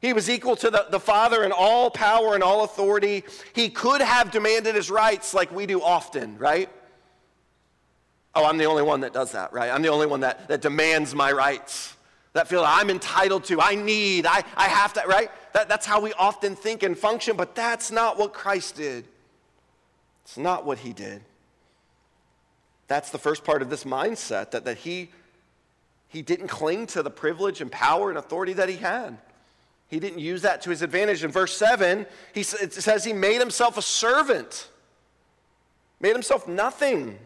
He 0.00 0.12
was 0.12 0.28
equal 0.28 0.56
to 0.56 0.70
the, 0.70 0.86
the 0.90 0.98
Father 0.98 1.44
in 1.44 1.52
all 1.52 1.90
power 1.90 2.34
and 2.34 2.42
all 2.42 2.64
authority. 2.64 3.24
He 3.52 3.68
could 3.68 4.00
have 4.00 4.32
demanded 4.32 4.74
his 4.74 4.90
rights 4.90 5.32
like 5.32 5.52
we 5.52 5.66
do 5.66 5.80
often, 5.80 6.36
right? 6.38 6.68
Oh, 8.34 8.46
I'm 8.46 8.56
the 8.56 8.64
only 8.64 8.82
one 8.82 9.00
that 9.00 9.12
does 9.12 9.32
that, 9.32 9.52
right? 9.52 9.70
I'm 9.70 9.82
the 9.82 9.88
only 9.88 10.06
one 10.06 10.20
that, 10.20 10.48
that 10.48 10.62
demands 10.62 11.14
my 11.14 11.32
rights 11.32 11.96
that 12.32 12.48
feel 12.48 12.64
I'm 12.64 12.88
entitled 12.88 13.44
to, 13.44 13.60
I 13.60 13.74
need, 13.74 14.26
I, 14.26 14.42
I 14.56 14.68
have 14.68 14.94
to, 14.94 15.02
right? 15.06 15.30
That, 15.52 15.68
that's 15.68 15.84
how 15.84 16.00
we 16.00 16.12
often 16.14 16.56
think 16.56 16.82
and 16.82 16.96
function, 16.96 17.36
but 17.36 17.54
that's 17.54 17.90
not 17.90 18.18
what 18.18 18.32
Christ 18.32 18.76
did. 18.76 19.04
It's 20.24 20.38
not 20.38 20.64
what 20.64 20.78
he 20.78 20.92
did. 20.92 21.20
That's 22.88 23.10
the 23.10 23.18
first 23.18 23.44
part 23.44 23.60
of 23.60 23.68
this 23.68 23.84
mindset 23.84 24.52
that, 24.52 24.64
that 24.64 24.78
he, 24.78 25.10
he 26.08 26.22
didn't 26.22 26.48
cling 26.48 26.86
to 26.88 27.02
the 27.02 27.10
privilege 27.10 27.60
and 27.60 27.70
power 27.70 28.08
and 28.08 28.18
authority 28.18 28.54
that 28.54 28.68
he 28.68 28.76
had. 28.76 29.18
He 29.88 30.00
didn't 30.00 30.20
use 30.20 30.40
that 30.42 30.62
to 30.62 30.70
his 30.70 30.80
advantage. 30.80 31.22
In 31.22 31.30
verse 31.30 31.54
7, 31.54 32.06
he, 32.32 32.40
it 32.40 32.72
says 32.72 33.04
he 33.04 33.12
made 33.12 33.40
himself 33.40 33.76
a 33.76 33.82
servant, 33.82 34.68
made 36.00 36.12
himself 36.12 36.48
nothing 36.48 37.18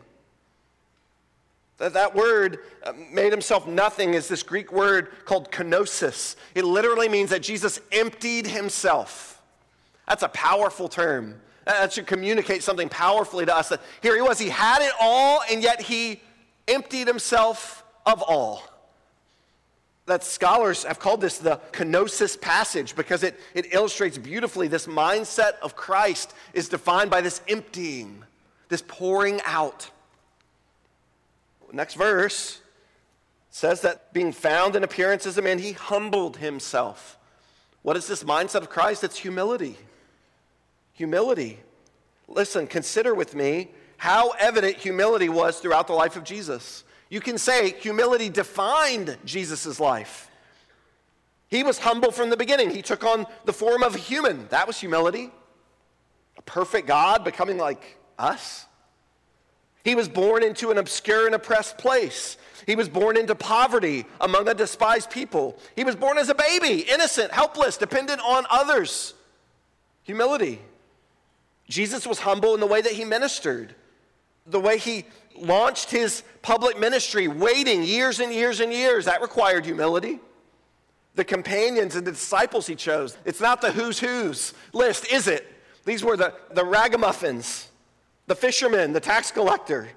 that, 1.79 2.15
word 2.15 2.61
uh, 2.83 2.93
made 3.13 3.33
himself 3.33 3.67
nothing 3.67 4.15
is 4.15 4.29
this 4.29 4.43
Greek 4.43 4.73
word 4.73 5.09
called 5.27 5.51
kenosis. 5.51 6.37
It 6.55 6.65
literally 6.65 7.09
means 7.09 7.31
that 7.31 7.43
Jesus 7.43 7.81
emptied 7.93 8.47
himself. 8.47 9.43
That's 10.09 10.23
a 10.23 10.29
powerful 10.29 10.89
term. 10.89 11.41
That 11.67 11.93
should 11.93 12.07
communicate 12.07 12.63
something 12.63 12.89
powerfully 12.89 13.45
to 13.45 13.55
us 13.55 13.69
that 13.71 13.81
here 14.01 14.15
he 14.15 14.23
was, 14.23 14.39
he 14.39 14.49
had 14.49 14.81
it 14.83 14.93
all, 15.01 15.41
and 15.51 15.63
yet 15.63 15.83
he 15.83 16.23
emptied 16.69 17.09
himself 17.09 17.85
of 18.07 18.23
all. 18.23 18.63
That 20.07 20.23
scholars 20.23 20.85
have 20.85 21.01
called 21.01 21.21
this 21.21 21.39
the 21.39 21.61
kenosis 21.73 22.41
passage 22.41 22.95
because 22.95 23.25
it, 23.25 23.39
it 23.55 23.75
illustrates 23.75 24.17
beautifully 24.17 24.69
this 24.69 24.87
mindset 24.87 25.59
of 25.61 25.75
Christ 25.75 26.33
is 26.55 26.69
defined 26.69 27.11
by 27.11 27.21
this 27.21 27.43
emptying, 27.49 28.23
this 28.69 28.85
pouring 28.87 29.41
out. 29.45 29.91
Next 31.73 31.95
verse 31.95 32.61
says 33.51 33.81
that 33.83 34.13
being 34.13 34.33
found 34.33 34.77
in 34.77 34.85
appearance 34.85 35.27
as 35.27 35.39
a 35.39 35.43
man, 35.43 35.59
he 35.59 35.73
humbled 35.73 36.37
himself. 36.37 37.19
What 37.83 37.97
is 37.97 38.07
this 38.07 38.25
mindset 38.25 38.63
of 38.63 38.69
Christ? 38.69 39.05
It's 39.05 39.17
humility. 39.17 39.77
Humility. 40.95 41.61
Listen, 42.29 42.67
consider 42.67 43.15
with 43.15 43.35
me 43.35 43.71
how 43.97 44.31
evident 44.31 44.77
humility 44.77 45.29
was 45.29 45.61
throughout 45.61 45.87
the 45.87 45.93
life 45.93 46.17
of 46.17 46.25
Jesus. 46.25 46.85
You 47.09 47.21
can 47.21 47.39
say 47.39 47.73
humility 47.79 48.29
defined 48.29 49.17
Jesus' 49.25 49.79
life. 49.79 50.31
He 51.49 51.63
was 51.63 51.79
humble 51.79 52.11
from 52.11 52.31
the 52.31 52.37
beginning. 52.37 52.71
He 52.71 52.83
took 52.83 53.05
on 53.05 53.27
the 53.45 53.53
form 53.53 53.83
of 53.83 53.95
a 53.95 53.99
human. 53.99 54.49
That 54.49 54.67
was 54.67 54.79
humility. 54.79 55.31
A 56.37 56.43
perfect 56.43 56.89
God 56.89 57.25
becoming 57.25 57.57
like 57.57 57.99
us. 58.19 58.67
He 59.87 59.95
was 59.95 60.09
born 60.09 60.43
into 60.43 60.73
an 60.73 60.79
obscure 60.79 61.27
and 61.27 61.35
oppressed 61.37 61.79
place. 61.79 62.39
He 62.67 62.75
was 62.75 62.89
born 62.89 63.17
into 63.17 63.37
poverty 63.37 64.05
among 64.21 64.49
a 64.49 64.55
despised 64.55 65.13
people. 65.13 65.57
He 65.77 65.85
was 65.85 65.95
born 65.95 66.19
as 66.19 66.29
a 66.29 66.35
baby, 66.35 66.81
innocent, 66.81 67.31
helpless, 67.31 67.77
dependent 67.77 68.21
on 68.21 68.47
others. 68.51 69.15
Humility. 70.03 70.61
Jesus 71.69 72.05
was 72.05 72.19
humble 72.19 72.53
in 72.55 72.59
the 72.59 72.67
way 72.67 72.81
that 72.81 72.95
he 72.95 73.05
ministered, 73.05 73.77
the 74.45 74.59
way 74.59 74.77
he 74.77 75.05
launched 75.37 75.93
his 75.93 76.25
public 76.43 76.81
ministry, 76.81 77.29
waiting 77.29 77.85
years 77.85 78.19
and 78.19 78.35
years 78.35 78.59
and 78.59 78.73
years. 78.73 79.05
That 79.05 79.23
required 79.23 79.65
humility. 79.65 80.19
The 81.15 81.25
companions 81.25 81.95
and 81.95 82.05
the 82.05 82.11
disciples 82.11 82.67
he 82.67 82.75
chose. 82.75 83.17
It's 83.25 83.41
not 83.41 83.61
the 83.61 83.71
who's 83.71 84.01
who's 84.01 84.53
list, 84.73 85.07
is 85.13 85.29
it? 85.29 85.47
These 85.85 86.03
were 86.03 86.17
the, 86.17 86.35
the 86.51 86.65
ragamuffins 86.65 87.69
the 88.27 88.35
fisherman, 88.35 88.93
the 88.93 89.01
tax 89.01 89.31
collector. 89.31 89.89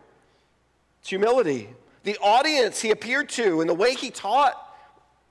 It's 1.02 1.10
humility. 1.10 1.70
The 2.04 2.18
audience 2.18 2.82
he 2.82 2.92
appeared 2.92 3.30
to 3.30 3.62
and 3.62 3.70
the 3.70 3.74
way 3.74 3.94
he 3.94 4.10
taught, 4.10 4.56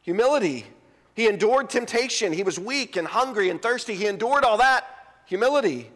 humility. 0.02 0.66
He 1.14 1.26
endured 1.26 1.70
temptation. 1.70 2.32
He 2.32 2.42
was 2.42 2.58
weak 2.58 2.96
and 2.96 3.06
hungry 3.06 3.50
and 3.50 3.60
thirsty. 3.60 3.94
He 3.94 4.06
endured 4.06 4.44
all 4.44 4.58
that, 4.58 4.84
humility. 5.24 5.90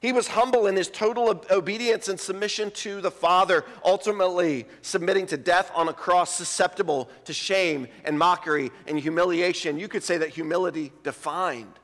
He 0.00 0.12
was 0.12 0.28
humble 0.28 0.66
in 0.66 0.76
his 0.76 0.90
total 0.90 1.42
obedience 1.50 2.08
and 2.08 2.20
submission 2.20 2.70
to 2.72 3.00
the 3.00 3.10
Father, 3.10 3.64
ultimately 3.82 4.66
submitting 4.82 5.26
to 5.28 5.38
death 5.38 5.72
on 5.74 5.88
a 5.88 5.94
cross, 5.94 6.36
susceptible 6.36 7.08
to 7.24 7.32
shame 7.32 7.88
and 8.04 8.18
mockery 8.18 8.70
and 8.86 9.00
humiliation. 9.00 9.78
You 9.78 9.88
could 9.88 10.02
say 10.02 10.18
that 10.18 10.28
humility 10.28 10.92
defined 11.04 11.78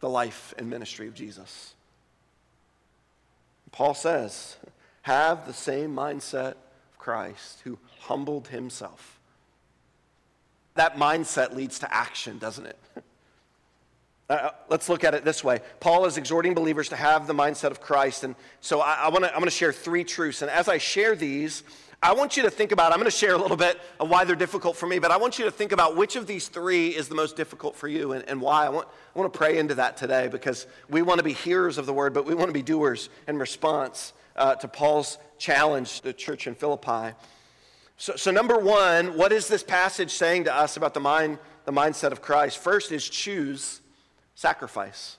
the 0.00 0.08
life 0.08 0.52
and 0.58 0.68
ministry 0.68 1.06
of 1.06 1.14
Jesus. 1.14 1.75
Paul 3.76 3.92
says, 3.92 4.56
have 5.02 5.46
the 5.46 5.52
same 5.52 5.94
mindset 5.94 6.52
of 6.52 6.98
Christ 6.98 7.60
who 7.64 7.78
humbled 8.00 8.48
himself. 8.48 9.20
That 10.76 10.96
mindset 10.96 11.54
leads 11.54 11.78
to 11.80 11.94
action, 11.94 12.38
doesn't 12.38 12.66
it? 12.66 12.78
Uh, 14.28 14.50
let's 14.68 14.88
look 14.88 15.04
at 15.04 15.14
it 15.14 15.24
this 15.24 15.44
way. 15.44 15.60
Paul 15.78 16.04
is 16.04 16.16
exhorting 16.16 16.52
believers 16.52 16.88
to 16.88 16.96
have 16.96 17.28
the 17.28 17.32
mindset 17.32 17.70
of 17.70 17.80
Christ. 17.80 18.24
And 18.24 18.34
so 18.60 18.80
I, 18.80 18.94
I 18.94 19.06
I'm 19.06 19.12
to 19.44 19.50
share 19.50 19.72
three 19.72 20.02
truths. 20.02 20.42
And 20.42 20.50
as 20.50 20.66
I 20.66 20.78
share 20.78 21.14
these, 21.14 21.62
I 22.02 22.12
want 22.12 22.36
you 22.36 22.42
to 22.42 22.50
think 22.50 22.72
about, 22.72 22.92
I'm 22.92 22.98
going 22.98 23.10
to 23.10 23.16
share 23.16 23.34
a 23.34 23.38
little 23.38 23.56
bit 23.56 23.80
of 23.98 24.10
why 24.10 24.24
they're 24.24 24.36
difficult 24.36 24.76
for 24.76 24.86
me, 24.86 24.98
but 24.98 25.10
I 25.10 25.16
want 25.16 25.38
you 25.38 25.46
to 25.46 25.50
think 25.50 25.72
about 25.72 25.96
which 25.96 26.14
of 26.14 26.26
these 26.26 26.48
three 26.48 26.88
is 26.88 27.08
the 27.08 27.14
most 27.14 27.36
difficult 27.36 27.74
for 27.74 27.88
you 27.88 28.12
and, 28.12 28.22
and 28.28 28.40
why. 28.40 28.66
I 28.66 28.68
want, 28.68 28.86
I 29.14 29.18
want 29.18 29.32
to 29.32 29.36
pray 29.36 29.58
into 29.58 29.74
that 29.76 29.96
today 29.96 30.28
because 30.28 30.66
we 30.90 31.00
want 31.00 31.18
to 31.18 31.24
be 31.24 31.32
hearers 31.32 31.78
of 31.78 31.86
the 31.86 31.94
word, 31.94 32.12
but 32.12 32.26
we 32.26 32.34
want 32.34 32.48
to 32.48 32.52
be 32.52 32.62
doers 32.62 33.08
in 33.26 33.38
response 33.38 34.12
uh, 34.36 34.54
to 34.56 34.68
Paul's 34.68 35.16
challenge 35.38 35.96
to 35.98 36.04
the 36.04 36.12
church 36.12 36.46
in 36.46 36.54
Philippi. 36.54 37.14
So, 37.96 38.14
so, 38.14 38.30
number 38.30 38.58
one, 38.58 39.16
what 39.16 39.32
is 39.32 39.48
this 39.48 39.62
passage 39.62 40.10
saying 40.10 40.44
to 40.44 40.54
us 40.54 40.76
about 40.76 40.92
the, 40.92 41.00
mind, 41.00 41.38
the 41.64 41.72
mindset 41.72 42.12
of 42.12 42.20
Christ? 42.20 42.58
First 42.58 42.92
is 42.92 43.08
choose 43.08 43.80
sacrifice. 44.34 45.16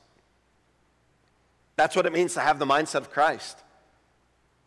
That's 1.75 1.95
what 1.95 2.05
it 2.05 2.13
means 2.13 2.35
to 2.35 2.39
have 2.39 2.59
the 2.59 2.67
mindset 2.67 2.97
of 2.97 3.09
Christ 3.09 3.57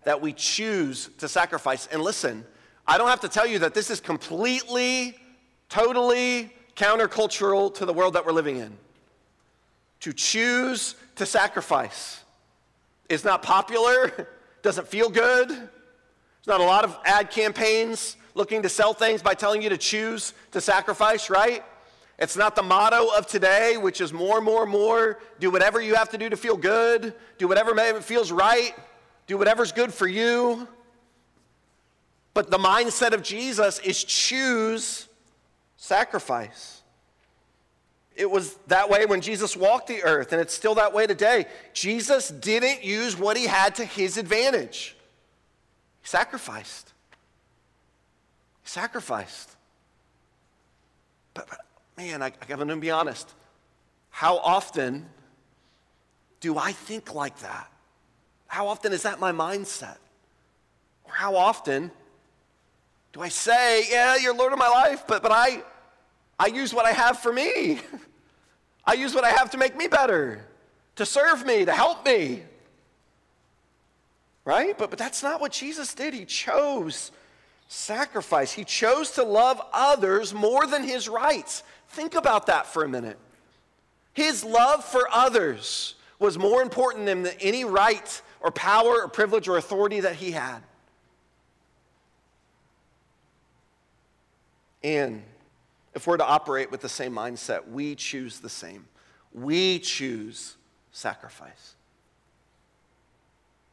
that 0.04 0.21
we 0.21 0.33
choose 0.33 1.11
to 1.19 1.28
sacrifice. 1.28 1.87
And 1.88 2.02
listen, 2.02 2.45
I 2.87 2.99
don't 2.99 3.09
have 3.09 3.21
to 3.21 3.28
tell 3.28 3.47
you 3.47 3.61
that 3.61 3.75
this 3.75 3.90
is 3.90 4.00
completely, 4.00 5.16
totally 5.69 6.52
countercultural 6.76 7.75
to 7.75 7.85
the 7.85 7.92
world 7.92 8.14
that 8.14 8.25
we're 8.25 8.33
living 8.33 8.57
in. 8.57 8.76
To 10.00 10.12
choose 10.12 10.95
to 11.16 11.26
sacrifice 11.26 12.21
is 13.09 13.25
not 13.25 13.42
popular, 13.42 14.28
doesn't 14.62 14.88
feel 14.88 15.11
good. 15.11 15.49
There's 15.49 16.47
not 16.47 16.61
a 16.61 16.64
lot 16.64 16.85
of 16.85 16.99
ad 17.04 17.30
campaigns 17.30 18.16
looking 18.35 18.62
to 18.62 18.69
sell 18.69 18.95
things 18.95 19.23
by 19.23 19.35
telling 19.35 19.61
you 19.61 19.69
to 19.69 19.76
choose 19.76 20.33
to 20.52 20.61
sacrifice, 20.61 21.28
right? 21.28 21.62
It's 22.19 22.37
not 22.37 22.54
the 22.54 22.62
motto 22.62 23.09
of 23.16 23.26
today, 23.26 23.76
which 23.76 24.00
is 24.00 24.12
more, 24.12 24.40
more, 24.40 24.66
more. 24.66 25.19
Do 25.38 25.50
whatever 25.50 25.80
you 25.80 25.95
have 25.95 26.11
to 26.11 26.19
do 26.19 26.28
to 26.28 26.37
feel 26.37 26.57
good. 26.57 27.14
Do 27.38 27.49
whatever 27.49 27.75
feels 28.02 28.30
right. 28.30 28.75
Do 29.27 29.37
whatever's 29.39 29.73
good 29.73 29.93
for 29.93 30.07
you. 30.07 30.69
But 32.35 32.50
the 32.50 32.59
mindset 32.59 33.12
of 33.12 33.23
Jesus 33.23 33.79
is 33.81 34.03
choose 34.03 35.09
sacrifice. 35.77 36.83
It 38.15 38.31
was 38.31 38.57
that 38.67 38.91
way 38.91 39.07
when 39.07 39.21
Jesus 39.21 39.57
walked 39.57 39.87
the 39.89 40.03
earth, 40.03 40.33
and 40.33 40.41
it's 40.41 40.55
still 40.55 40.75
that 40.75 40.93
way 40.93 41.07
today. 41.07 41.47
Jesus 41.73 42.29
didn't 42.29 42.85
use 42.85 43.17
what 43.19 43.37
he 43.37 43.47
had 43.47 43.75
to 43.77 43.85
his 43.85 44.19
advantage, 44.19 44.97
he 46.03 46.09
sacrificed. 46.09 46.93
He 48.62 48.69
sacrificed. 48.69 49.57
But, 51.35 51.49
but 51.49 51.59
man, 51.97 52.23
I, 52.23 52.27
I 52.27 52.47
gotta 52.47 52.77
be 52.77 52.91
honest. 52.91 53.33
How 54.11 54.39
often 54.39 55.09
do 56.41 56.59
I 56.59 56.73
think 56.73 57.15
like 57.15 57.39
that? 57.41 57.71
How 58.50 58.66
often 58.66 58.92
is 58.92 59.04
that 59.04 59.21
my 59.21 59.30
mindset? 59.30 59.99
Or 61.04 61.12
how 61.12 61.37
often 61.37 61.92
do 63.12 63.21
I 63.21 63.28
say, 63.28 63.85
Yeah, 63.88 64.16
you're 64.16 64.35
Lord 64.35 64.52
of 64.52 64.59
my 64.59 64.69
life, 64.69 65.04
but, 65.07 65.23
but 65.23 65.30
I, 65.30 65.62
I 66.37 66.49
use 66.49 66.75
what 66.75 66.85
I 66.85 66.90
have 66.90 67.21
for 67.21 67.33
me? 67.33 67.78
I 68.85 68.95
use 68.95 69.14
what 69.14 69.23
I 69.23 69.30
have 69.30 69.52
to 69.52 69.57
make 69.57 69.76
me 69.76 69.87
better, 69.87 70.45
to 70.97 71.07
serve 71.07 71.47
me, 71.47 71.64
to 71.64 71.73
help 71.73 72.04
me. 72.04 72.42
Right? 74.45 74.76
But, 74.76 74.90
but 74.90 74.99
that's 74.99 75.23
not 75.23 75.40
what 75.40 75.52
Jesus 75.52 75.95
did. 75.95 76.12
He 76.12 76.25
chose 76.25 77.12
sacrifice, 77.69 78.50
He 78.50 78.64
chose 78.64 79.12
to 79.12 79.23
love 79.23 79.62
others 79.73 80.35
more 80.35 80.66
than 80.66 80.83
His 80.83 81.09
rights. 81.09 81.62
Think 81.90 82.16
about 82.16 82.47
that 82.47 82.66
for 82.66 82.83
a 82.83 82.88
minute. 82.88 83.19
His 84.12 84.42
love 84.42 84.85
for 84.85 85.07
others 85.12 85.95
was 86.19 86.37
more 86.37 86.62
important 86.62 87.07
than 87.07 87.28
any 87.40 87.64
right 87.64 88.23
or 88.40 88.50
power 88.50 89.02
or 89.02 89.09
privilege 89.09 89.49
or 89.49 89.56
authority 89.56 90.00
that 90.00 90.16
he 90.16 90.30
had. 90.30 90.61
And 94.82 95.23
if 95.94 96.06
we're 96.06 96.16
to 96.16 96.25
operate 96.25 96.70
with 96.70 96.80
the 96.80 96.88
same 96.88 97.12
mindset, 97.12 97.68
we 97.68 97.94
choose 97.94 98.40
the 98.40 98.49
same. 98.49 98.87
We 99.32 99.78
choose 99.78 100.56
sacrifice. 100.92 101.75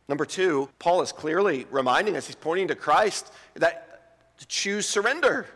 Number 0.08 0.26
two, 0.26 0.70
Paul 0.80 1.02
is 1.02 1.12
clearly 1.12 1.66
reminding 1.70 2.16
us, 2.16 2.28
he's 2.28 2.36
pointing 2.36 2.68
to 2.70 2.76
Christ, 2.76 3.32
that 3.56 4.38
to 4.38 4.48
choose 4.48 4.88
surrender. 4.88 5.48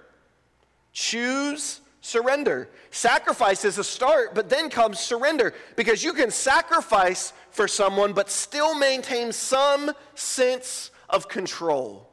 Choose 0.93 1.81
surrender. 2.01 2.67
Sacrifice 2.89 3.63
is 3.63 3.77
a 3.77 3.83
start, 3.83 4.35
but 4.35 4.49
then 4.49 4.69
comes 4.69 4.99
surrender 4.99 5.53
because 5.75 6.03
you 6.03 6.13
can 6.13 6.31
sacrifice 6.31 7.31
for 7.51 7.67
someone 7.67 8.13
but 8.13 8.29
still 8.29 8.75
maintain 8.75 9.31
some 9.31 9.91
sense 10.15 10.91
of 11.09 11.27
control. 11.27 12.09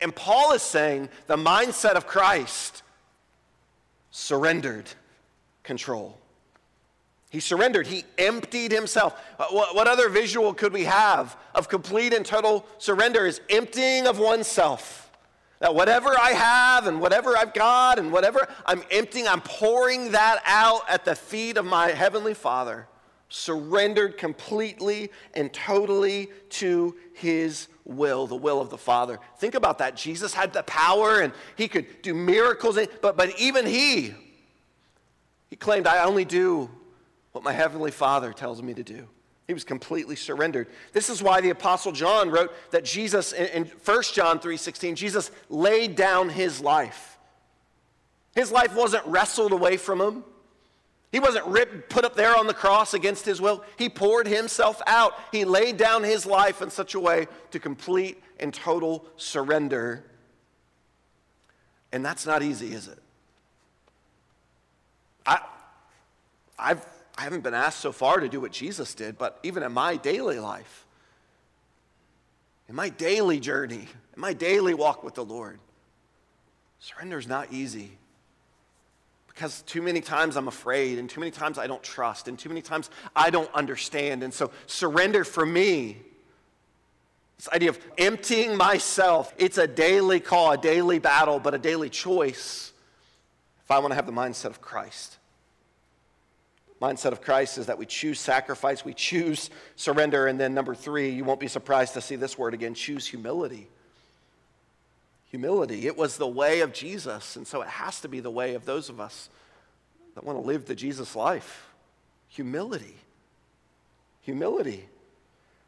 And 0.00 0.14
Paul 0.14 0.52
is 0.52 0.62
saying 0.62 1.08
the 1.26 1.36
mindset 1.36 1.92
of 1.92 2.06
Christ 2.06 2.82
surrendered 4.10 4.88
control. 5.64 6.16
He 7.30 7.40
surrendered. 7.40 7.86
He 7.86 8.04
emptied 8.16 8.72
himself. 8.72 9.20
What, 9.50 9.86
other 9.86 10.08
visual 10.08 10.54
could 10.54 10.72
we 10.72 10.84
have 10.84 11.36
of 11.54 11.68
complete 11.68 12.14
and 12.14 12.24
total 12.24 12.64
surrender 12.78 13.26
is 13.26 13.40
emptying 13.50 14.06
of 14.06 14.18
oneself. 14.18 15.07
That 15.60 15.74
whatever 15.74 16.10
I 16.10 16.30
have 16.30 16.86
and 16.86 17.00
whatever 17.00 17.36
I've 17.36 17.52
got 17.52 17.98
and 17.98 18.12
whatever 18.12 18.46
I'm 18.64 18.82
emptying, 18.90 19.26
I'm 19.26 19.40
pouring 19.40 20.12
that 20.12 20.40
out 20.44 20.82
at 20.88 21.04
the 21.04 21.16
feet 21.16 21.56
of 21.56 21.64
my 21.64 21.88
Heavenly 21.88 22.34
Father, 22.34 22.86
surrendered 23.28 24.16
completely 24.16 25.10
and 25.34 25.52
totally 25.52 26.28
to 26.50 26.94
His 27.12 27.68
will, 27.84 28.26
the 28.26 28.36
will 28.36 28.60
of 28.60 28.70
the 28.70 28.78
Father. 28.78 29.18
Think 29.38 29.54
about 29.54 29.78
that. 29.78 29.96
Jesus 29.96 30.32
had 30.32 30.52
the 30.52 30.62
power 30.62 31.20
and 31.20 31.32
He 31.56 31.66
could 31.66 32.02
do 32.02 32.14
miracles, 32.14 32.78
but, 33.02 33.16
but 33.16 33.36
even 33.38 33.66
He, 33.66 34.14
He 35.50 35.56
claimed, 35.56 35.88
I 35.88 36.04
only 36.04 36.24
do 36.24 36.70
what 37.32 37.42
my 37.42 37.52
Heavenly 37.52 37.90
Father 37.90 38.32
tells 38.32 38.62
me 38.62 38.74
to 38.74 38.84
do. 38.84 39.08
He 39.48 39.54
was 39.54 39.64
completely 39.64 40.14
surrendered. 40.14 40.68
This 40.92 41.08
is 41.08 41.22
why 41.22 41.40
the 41.40 41.48
apostle 41.48 41.90
John 41.90 42.30
wrote 42.30 42.52
that 42.70 42.84
Jesus 42.84 43.32
in, 43.32 43.64
1 43.64 44.02
John 44.12 44.38
3:16 44.38 44.94
Jesus 44.94 45.30
laid 45.48 45.96
down 45.96 46.28
his 46.28 46.60
life. 46.60 47.18
His 48.34 48.52
life 48.52 48.76
wasn't 48.76 49.06
wrestled 49.06 49.52
away 49.52 49.78
from 49.78 50.02
him. 50.02 50.22
He 51.10 51.18
wasn't 51.18 51.46
ripped, 51.46 51.88
put 51.88 52.04
up 52.04 52.14
there 52.14 52.36
on 52.36 52.46
the 52.46 52.52
cross 52.52 52.92
against 52.92 53.24
his 53.24 53.40
will. 53.40 53.64
He 53.78 53.88
poured 53.88 54.26
himself 54.26 54.82
out. 54.86 55.14
He 55.32 55.46
laid 55.46 55.78
down 55.78 56.04
his 56.04 56.26
life 56.26 56.60
in 56.60 56.68
such 56.68 56.94
a 56.94 57.00
way 57.00 57.26
to 57.50 57.58
complete 57.58 58.22
and 58.38 58.52
total 58.52 59.06
surrender. 59.16 60.04
And 61.90 62.04
that's 62.04 62.26
not 62.26 62.42
easy, 62.42 62.74
is 62.74 62.86
it? 62.88 62.98
I, 65.24 65.40
I've 66.58 66.84
I 67.18 67.22
haven't 67.22 67.42
been 67.42 67.52
asked 67.52 67.80
so 67.80 67.90
far 67.90 68.20
to 68.20 68.28
do 68.28 68.40
what 68.40 68.52
Jesus 68.52 68.94
did, 68.94 69.18
but 69.18 69.40
even 69.42 69.64
in 69.64 69.72
my 69.72 69.96
daily 69.96 70.38
life, 70.38 70.86
in 72.68 72.76
my 72.76 72.90
daily 72.90 73.40
journey, 73.40 73.88
in 74.14 74.20
my 74.20 74.32
daily 74.32 74.72
walk 74.72 75.02
with 75.02 75.16
the 75.16 75.24
Lord, 75.24 75.58
surrender 76.78 77.18
is 77.18 77.26
not 77.26 77.52
easy. 77.52 77.90
Because 79.26 79.62
too 79.62 79.82
many 79.82 80.00
times 80.00 80.36
I'm 80.36 80.46
afraid, 80.46 81.00
and 81.00 81.10
too 81.10 81.18
many 81.18 81.32
times 81.32 81.58
I 81.58 81.66
don't 81.66 81.82
trust, 81.82 82.28
and 82.28 82.38
too 82.38 82.48
many 82.48 82.62
times 82.62 82.88
I 83.16 83.30
don't 83.30 83.52
understand. 83.52 84.22
And 84.22 84.32
so, 84.32 84.52
surrender 84.66 85.24
for 85.24 85.44
me, 85.44 85.96
this 87.36 87.48
idea 87.48 87.70
of 87.70 87.80
emptying 87.98 88.56
myself, 88.56 89.34
it's 89.38 89.58
a 89.58 89.66
daily 89.66 90.20
call, 90.20 90.52
a 90.52 90.56
daily 90.56 91.00
battle, 91.00 91.40
but 91.40 91.52
a 91.52 91.58
daily 91.58 91.90
choice 91.90 92.72
if 93.64 93.72
I 93.72 93.80
want 93.80 93.90
to 93.90 93.96
have 93.96 94.06
the 94.06 94.12
mindset 94.12 94.46
of 94.46 94.60
Christ 94.60 95.17
mindset 96.80 97.12
of 97.12 97.20
Christ 97.20 97.58
is 97.58 97.66
that 97.66 97.78
we 97.78 97.86
choose 97.86 98.20
sacrifice, 98.20 98.84
we 98.84 98.94
choose 98.94 99.50
surrender, 99.76 100.26
and 100.26 100.38
then 100.38 100.54
number 100.54 100.74
three, 100.74 101.10
you 101.10 101.24
won't 101.24 101.40
be 101.40 101.48
surprised 101.48 101.94
to 101.94 102.00
see 102.00 102.16
this 102.16 102.38
word 102.38 102.54
again 102.54 102.74
choose 102.74 103.06
humility. 103.06 103.68
Humility. 105.30 105.86
It 105.86 105.96
was 105.96 106.16
the 106.16 106.26
way 106.26 106.60
of 106.60 106.72
Jesus, 106.72 107.36
and 107.36 107.46
so 107.46 107.62
it 107.62 107.68
has 107.68 108.00
to 108.00 108.08
be 108.08 108.20
the 108.20 108.30
way 108.30 108.54
of 108.54 108.64
those 108.64 108.88
of 108.88 109.00
us 109.00 109.28
that 110.14 110.24
want 110.24 110.40
to 110.40 110.46
live 110.46 110.66
the 110.66 110.74
Jesus 110.74 111.14
life. 111.14 111.68
Humility. 112.28 112.96
Humility. 114.22 114.88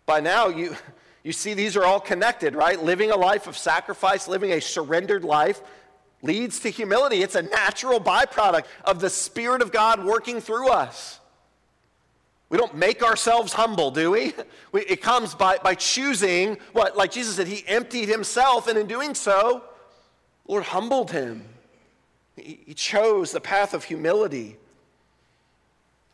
By 0.07 0.21
now, 0.21 0.49
you, 0.49 0.77
you 1.23 1.33
see 1.33 1.55
these 1.55 1.77
are 1.77 1.85
all 1.85 2.01
connected, 2.01 2.55
right? 2.55 2.83
Living 2.83 3.11
a 3.11 3.17
life 3.17 3.47
of 3.47 3.57
sacrifice, 3.57 4.29
living 4.29 4.53
a 4.53 4.61
surrendered 4.61 5.25
life, 5.25 5.61
leads 6.23 6.61
to 6.61 6.71
humility. 6.71 7.23
It's 7.23 7.35
a 7.35 7.43
natural 7.43 8.01
byproduct 8.01 8.65
of 8.85 9.01
the 9.01 9.11
Spirit 9.11 9.63
of 9.63 9.73
God 9.73 10.05
working 10.05 10.41
through 10.41 10.69
us. 10.69 11.21
We 12.49 12.59
don't 12.59 12.75
make 12.75 13.03
ourselves 13.03 13.53
humble, 13.53 13.91
do 13.91 14.11
we? 14.11 14.35
we 14.73 14.83
it 14.83 15.01
comes 15.01 15.35
by, 15.35 15.59
by 15.59 15.75
choosing 15.75 16.59
what, 16.73 16.97
like 16.97 17.13
Jesus 17.13 17.37
said, 17.37 17.47
He 17.47 17.65
emptied 17.67 18.09
Himself, 18.09 18.67
and 18.67 18.77
in 18.77 18.87
doing 18.87 19.15
so, 19.15 19.63
Lord 20.47 20.65
humbled 20.65 21.13
Him. 21.13 21.45
He, 22.37 22.61
he 22.67 22.75
chose 22.75 23.33
the 23.33 23.41
path 23.41 23.73
of 23.73 23.85
humility. 23.85 24.57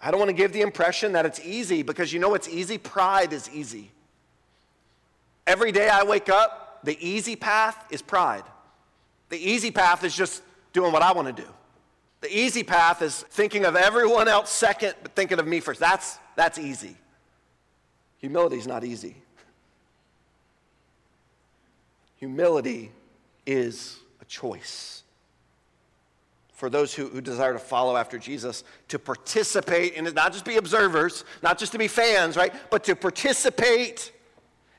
I 0.01 0.11
don't 0.11 0.21
want 0.21 0.29
to 0.29 0.37
give 0.37 0.53
the 0.53 0.61
impression 0.61 1.13
that 1.13 1.25
it's 1.25 1.41
easy 1.41 1.83
because 1.83 2.13
you 2.13 2.21
know 2.21 2.29
what's 2.29 2.49
easy? 2.49 2.77
Pride 2.77 3.33
is 3.33 3.49
easy. 3.51 3.91
Every 5.47 5.73
day 5.73 5.89
I 5.89 6.03
wake 6.03 6.29
up, 6.29 6.81
the 6.85 6.99
easy 7.01 7.35
path 7.35 7.83
is 7.91 8.03
pride. 8.03 8.45
The 9.29 9.39
easy 9.39 9.71
path 9.71 10.05
is 10.05 10.15
just 10.15 10.43
doing 10.73 10.93
what 10.93 11.03
I 11.03 11.13
want 11.13 11.35
to 11.35 11.43
do. 11.43 11.49
The 12.21 12.37
easy 12.37 12.63
path 12.63 13.03
is 13.03 13.23
thinking 13.23 13.65
of 13.65 13.77
everyone 13.77 14.29
else 14.29 14.51
second, 14.51 14.95
but 15.03 15.15
thinking 15.15 15.39
of 15.39 15.47
me 15.47 15.61
first. 15.61 15.81
That's, 15.81 16.19
that's 16.35 16.59
easy. 16.59 16.97
Humility 18.19 18.57
is 18.57 18.67
not 18.67 18.85
easy. 18.85 19.17
Humility 22.17 22.91
is 23.47 23.99
a 24.21 24.25
choice. 24.25 25.03
For 26.55 26.71
those 26.71 26.95
who, 26.95 27.09
who 27.09 27.21
desire 27.21 27.53
to 27.53 27.59
follow 27.59 27.97
after 27.97 28.19
Jesus, 28.19 28.65
to 28.89 28.99
participate 28.99 29.93
in 29.93 30.07
it, 30.07 30.15
not 30.15 30.33
just 30.33 30.47
be 30.47 30.57
observers, 30.57 31.25
not 31.43 31.59
just 31.59 31.73
to 31.73 31.79
be 31.79 31.87
fans, 31.87 32.37
right? 32.37 32.53
But 32.71 32.83
to 32.85 32.97
participate 32.97 34.13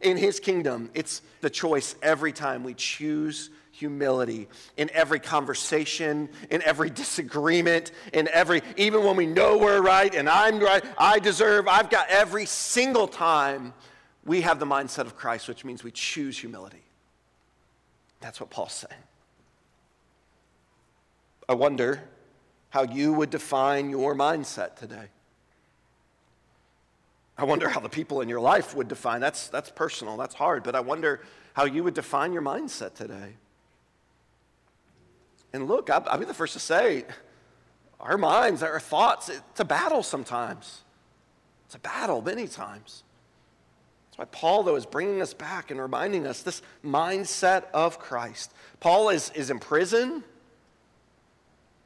in 0.01 0.17
his 0.17 0.39
kingdom. 0.39 0.89
It's 0.95 1.21
the 1.41 1.49
choice 1.49 1.95
every 2.01 2.33
time 2.33 2.63
we 2.63 2.73
choose 2.73 3.51
humility 3.77 4.47
in 4.75 4.89
every 4.91 5.19
conversation, 5.19 6.29
in 6.49 6.63
every 6.63 6.89
disagreement, 6.89 7.91
in 8.11 8.27
every, 8.29 8.63
even 8.75 9.03
when 9.03 9.15
we 9.15 9.27
know 9.27 9.57
we're 9.57 9.81
right 9.81 10.13
and 10.15 10.27
I'm 10.27 10.59
right, 10.59 10.83
I 10.97 11.19
deserve, 11.19 11.67
I've 11.67 11.89
got 11.89 12.09
every 12.09 12.47
single 12.47 13.07
time 13.07 13.73
we 14.25 14.41
have 14.41 14.59
the 14.59 14.65
mindset 14.65 15.05
of 15.05 15.15
Christ, 15.15 15.47
which 15.47 15.63
means 15.63 15.83
we 15.83 15.91
choose 15.91 16.39
humility. 16.39 16.83
That's 18.19 18.39
what 18.39 18.49
Paul's 18.49 18.73
saying. 18.73 19.01
I 21.47 21.53
wonder 21.53 22.01
how 22.69 22.83
you 22.83 23.13
would 23.13 23.29
define 23.29 23.91
your 23.91 24.15
mindset 24.15 24.75
today. 24.75 25.09
I 27.37 27.43
wonder 27.43 27.69
how 27.69 27.79
the 27.79 27.89
people 27.89 28.21
in 28.21 28.27
your 28.27 28.41
life 28.41 28.75
would 28.75 28.87
define. 28.87 29.21
That's, 29.21 29.49
that's 29.49 29.69
personal, 29.69 30.17
that's 30.17 30.33
hard, 30.33 30.63
but 30.63 30.75
I 30.75 30.79
wonder 30.79 31.21
how 31.53 31.65
you 31.65 31.83
would 31.83 31.93
define 31.93 32.33
your 32.33 32.41
mindset 32.41 32.95
today. 32.95 33.35
And 35.57 35.67
look, 35.67 35.89
I'll, 35.89 36.05
I'll 36.07 36.19
be 36.19 36.25
the 36.25 36.35
first 36.35 36.53
to 36.53 36.59
say, 36.59 37.03
our 37.99 38.17
minds, 38.17 38.61
our 38.61 38.79
thoughts, 38.79 39.27
it's 39.27 39.59
a 39.59 39.65
battle 39.65 40.03
sometimes. 40.03 40.83
It's 41.65 41.73
a 41.73 41.79
battle 41.79 42.21
many 42.21 42.47
times. 42.47 43.03
That's 44.05 44.19
why 44.19 44.25
Paul, 44.25 44.61
though, 44.61 44.75
is 44.75 44.85
bringing 44.85 45.19
us 45.19 45.33
back 45.33 45.71
and 45.71 45.81
reminding 45.81 46.27
us 46.27 46.43
this 46.43 46.61
mindset 46.85 47.63
of 47.73 47.97
Christ. 47.97 48.53
Paul 48.79 49.09
is, 49.09 49.31
is 49.31 49.49
in 49.49 49.57
prison. 49.57 50.23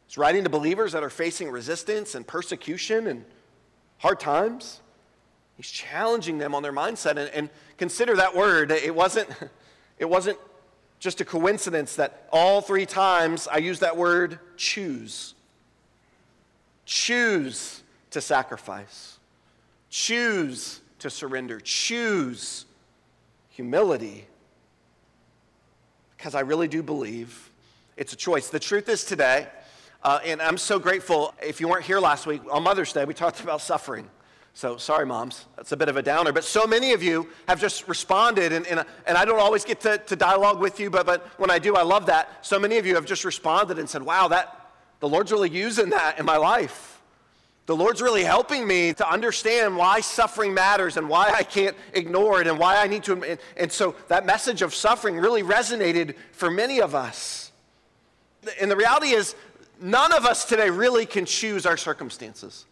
He's 0.06 0.18
writing 0.18 0.44
to 0.44 0.50
believers 0.50 0.92
that 0.92 1.02
are 1.02 1.10
facing 1.10 1.50
resistance 1.50 2.14
and 2.14 2.28
persecution 2.28 3.08
and 3.08 3.24
hard 4.00 4.20
times. 4.20 4.82
He's 5.56 5.72
challenging 5.72 6.40
them 6.40 6.54
on 6.54 6.62
their 6.62 6.74
mindset. 6.74 7.12
And, 7.12 7.30
and 7.30 7.50
consider 7.78 8.18
that 8.18 8.36
word. 8.36 8.72
It 8.72 8.94
wasn't, 8.94 9.30
it 9.98 10.10
wasn't 10.10 10.38
just 11.02 11.20
a 11.20 11.26
coincidence 11.26 11.96
that 11.96 12.28
all 12.32 12.62
three 12.62 12.86
times 12.86 13.48
I 13.48 13.58
use 13.58 13.80
that 13.80 13.98
word 13.98 14.38
choose. 14.56 15.34
Choose 16.86 17.82
to 18.12 18.22
sacrifice. 18.22 19.18
Choose 19.90 20.80
to 21.00 21.10
surrender. 21.10 21.60
Choose 21.60 22.66
humility. 23.50 24.28
Because 26.16 26.36
I 26.36 26.42
really 26.42 26.68
do 26.68 26.84
believe 26.84 27.50
it's 27.98 28.14
a 28.14 28.16
choice. 28.16 28.50
The 28.50 28.60
truth 28.60 28.88
is 28.88 29.04
today, 29.04 29.48
uh, 30.04 30.20
and 30.24 30.40
I'm 30.40 30.58
so 30.60 30.78
grateful. 30.78 31.34
If 31.42 31.60
you 31.60 31.68
weren't 31.68 31.86
here 31.86 32.00
last 32.00 32.28
week, 32.28 32.44
on 32.52 32.62
Mother's 32.62 32.94
Day, 32.94 33.06
we 33.06 33.16
talked 33.16 33.42
about 33.42 33.62
suffering. 33.62 34.08
So, 34.54 34.78
sorry, 34.78 35.06
moms, 35.06 35.46
that's 35.56 35.72
a 35.72 35.78
bit 35.78 35.88
of 35.88 35.96
a 35.96 36.02
downer. 36.02 36.34
But 36.34 36.44
so 36.44 36.68
many 36.68 36.92
of 36.92 37.02
you 37.02 37.30
have 37.48 37.60
just 37.60 37.88
responded, 37.88 38.52
and, 38.52 38.68
and, 38.68 38.84
and 39.08 39.18
I 39.18 39.24
don't 39.24 39.40
always 39.40 39.64
get 39.64 39.80
to, 39.82 39.98
to 39.98 40.16
dialogue 40.16 40.60
with 40.60 40.80
you, 40.80 40.90
but, 40.90 41.06
but 41.06 41.26
when 41.40 41.50
I 41.50 41.58
do, 41.58 41.76
I 41.76 41.84
love 41.84 42.08
that. 42.08 42.46
So 42.46 42.60
many 42.60 42.78
of 42.78 42.86
you 42.86 42.96
have 42.96 43.06
just 43.06 43.24
responded 43.24 43.80
and 43.80 43.90
said, 43.90 44.04
wow, 44.04 44.28
that, 44.28 44.72
the 45.00 45.08
Lord's 45.08 45.32
really 45.32 45.50
using 45.50 45.90
that 45.92 46.20
in 46.20 46.26
my 46.26 46.38
life. 46.38 47.02
The 47.66 47.76
Lord's 47.76 48.02
really 48.02 48.24
helping 48.24 48.68
me 48.68 48.94
to 48.94 49.10
understand 49.10 49.78
why 49.78 50.02
suffering 50.02 50.54
matters 50.54 50.98
and 50.98 51.08
why 51.08 51.30
I 51.30 51.44
can't 51.44 51.76
ignore 51.94 52.42
it 52.42 52.48
and 52.48 52.60
why 52.60 52.76
I 52.76 52.88
need 52.88 53.04
to. 53.04 53.14
And, 53.24 53.40
and 53.56 53.72
so 53.72 53.96
that 54.10 54.26
message 54.26 54.62
of 54.62 54.76
suffering 54.76 55.16
really 55.16 55.44
resonated 55.44 56.16
for 56.34 56.52
many 56.52 56.82
of 56.82 56.94
us. 56.94 57.52
And 58.60 58.70
the 58.70 58.76
reality 58.76 59.12
is, 59.12 59.36
none 59.80 60.12
of 60.12 60.26
us 60.26 60.46
today 60.46 60.70
really 60.70 61.06
can 61.06 61.26
choose 61.26 61.66
our 61.66 61.78
circumstances. 61.78 62.66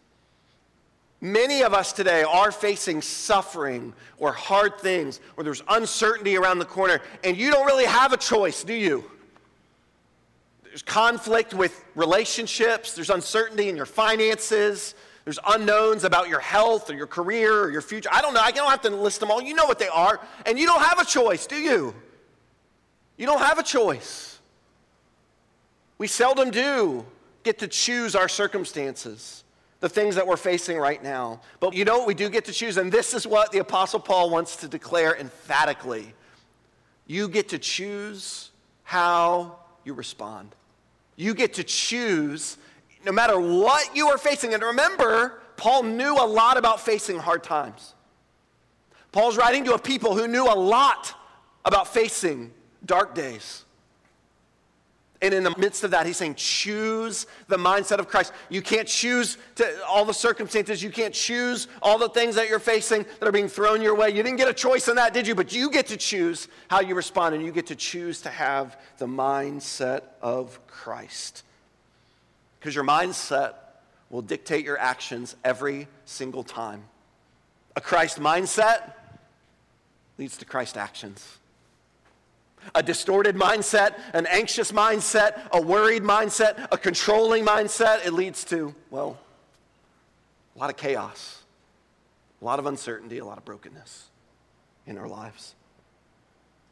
Many 1.21 1.63
of 1.63 1.73
us 1.73 1.91
today 1.91 2.23
are 2.23 2.51
facing 2.51 3.01
suffering 3.01 3.93
or 4.17 4.31
hard 4.31 4.79
things, 4.79 5.19
or 5.35 5.43
there's 5.43 5.63
uncertainty 5.67 6.37
around 6.37 6.59
the 6.59 6.65
corner, 6.65 7.01
and 7.23 7.35
you 7.35 7.51
don't 7.51 7.65
really 7.65 7.85
have 7.85 8.13
a 8.13 8.17
choice, 8.17 8.63
do 8.63 8.73
you? 8.73 9.03
There's 10.63 10.81
conflict 10.81 11.53
with 11.53 11.83
relationships, 11.95 12.93
there's 12.93 13.09
uncertainty 13.09 13.67
in 13.67 13.75
your 13.75 13.85
finances, 13.85 14.95
there's 15.25 15.39
unknowns 15.45 16.05
about 16.05 16.29
your 16.29 16.39
health 16.39 16.89
or 16.89 16.93
your 16.93 17.07
career 17.07 17.63
or 17.63 17.69
your 17.69 17.81
future. 17.81 18.09
I 18.11 18.21
don't 18.21 18.33
know, 18.33 18.41
I 18.41 18.51
don't 18.51 18.69
have 18.69 18.81
to 18.81 18.89
list 18.89 19.19
them 19.19 19.29
all. 19.29 19.41
You 19.41 19.55
know 19.55 19.65
what 19.65 19.77
they 19.77 19.89
are, 19.89 20.21
and 20.45 20.57
you 20.57 20.65
don't 20.65 20.81
have 20.81 20.99
a 20.99 21.05
choice, 21.05 21.45
do 21.47 21.57
you? 21.57 21.93
You 23.17 23.25
don't 23.25 23.41
have 23.41 23.59
a 23.59 23.63
choice. 23.63 24.39
We 25.97 26.07
seldom 26.07 26.49
do 26.49 27.05
get 27.43 27.59
to 27.59 27.67
choose 27.67 28.15
our 28.15 28.29
circumstances 28.29 29.43
the 29.79 29.89
things 29.89 30.15
that 30.15 30.27
we're 30.27 30.37
facing 30.37 30.77
right 30.77 31.01
now. 31.01 31.41
But 31.59 31.73
you 31.73 31.85
know 31.85 31.99
what 31.99 32.07
we 32.07 32.13
do 32.13 32.29
get 32.29 32.45
to 32.45 32.53
choose? 32.53 32.77
And 32.77 32.91
this 32.91 33.13
is 33.13 33.25
what 33.25 33.51
the 33.51 33.59
Apostle 33.59 33.99
Paul 33.99 34.29
wants 34.29 34.57
to 34.57 34.67
declare 34.67 35.15
emphatically 35.15 36.13
you 37.09 37.27
get 37.27 37.49
to 37.49 37.57
choose 37.57 38.51
how 38.83 39.57
you 39.83 39.93
respond. 39.93 40.55
You 41.15 41.33
get 41.33 41.55
to 41.55 41.63
choose 41.63 42.57
no 43.03 43.11
matter 43.11 43.39
what 43.39 43.95
you 43.95 44.09
are 44.09 44.17
facing. 44.19 44.53
And 44.53 44.61
remember, 44.61 45.41
Paul 45.57 45.83
knew 45.83 46.13
a 46.13 46.27
lot 46.27 46.57
about 46.57 46.81
facing 46.81 47.17
hard 47.17 47.43
times. 47.43 47.95
Paul's 49.11 49.37
writing 49.37 49.65
to 49.65 49.73
a 49.73 49.79
people 49.79 50.15
who 50.15 50.27
knew 50.27 50.45
a 50.45 50.53
lot 50.53 51.15
about 51.65 51.87
facing 51.87 52.51
dark 52.85 53.15
days. 53.15 53.65
And 55.21 55.33
in 55.33 55.43
the 55.43 55.53
midst 55.57 55.83
of 55.83 55.91
that, 55.91 56.05
he's 56.05 56.15
saying, 56.15 56.35
choose 56.35 57.27
the 57.49 57.57
mindset 57.57 57.99
of 57.99 58.07
Christ. 58.07 58.31
You 58.47 58.61
can't 58.61 58.87
choose 58.87 59.37
to, 59.55 59.85
all 59.85 60.05
the 60.05 60.13
circumstances. 60.13 60.81
You 60.81 60.91
can't 60.91 61.13
choose 61.13 61.67
all 61.81 61.97
the 61.97 62.07
things 62.07 62.35
that 62.35 62.47
you're 62.47 62.57
facing 62.57 63.05
that 63.19 63.27
are 63.27 63.31
being 63.31 63.49
thrown 63.49 63.81
your 63.81 63.95
way. 63.95 64.09
You 64.09 64.23
didn't 64.23 64.37
get 64.37 64.47
a 64.47 64.53
choice 64.53 64.87
in 64.87 64.95
that, 64.95 65.13
did 65.13 65.27
you? 65.27 65.35
But 65.35 65.51
you 65.51 65.71
get 65.71 65.87
to 65.87 65.97
choose 65.97 66.47
how 66.69 66.79
you 66.79 66.95
respond, 66.95 67.35
and 67.35 67.43
you 67.43 67.51
get 67.51 67.67
to 67.67 67.75
choose 67.75 68.21
to 68.21 68.29
have 68.29 68.79
the 68.97 69.07
mindset 69.07 70.03
of 70.21 70.65
Christ. 70.67 71.43
Because 72.59 72.73
your 72.73 72.85
mindset 72.85 73.55
will 74.09 74.21
dictate 74.21 74.63
your 74.63 74.77
actions 74.77 75.35
every 75.43 75.89
single 76.05 76.43
time. 76.43 76.83
A 77.75 77.81
Christ 77.81 78.19
mindset 78.19 78.93
leads 80.17 80.37
to 80.37 80.45
Christ 80.45 80.77
actions 80.77 81.38
a 82.75 82.83
distorted 82.83 83.35
mindset, 83.35 83.99
an 84.13 84.25
anxious 84.27 84.71
mindset, 84.71 85.49
a 85.51 85.61
worried 85.61 86.03
mindset, 86.03 86.67
a 86.71 86.77
controlling 86.77 87.45
mindset, 87.45 88.05
it 88.05 88.13
leads 88.13 88.43
to, 88.45 88.73
well, 88.89 89.17
a 90.55 90.59
lot 90.59 90.69
of 90.69 90.77
chaos, 90.77 91.43
a 92.41 92.45
lot 92.45 92.59
of 92.59 92.65
uncertainty, 92.65 93.17
a 93.17 93.25
lot 93.25 93.37
of 93.37 93.45
brokenness 93.45 94.07
in 94.85 94.97
our 94.97 95.07
lives. 95.07 95.55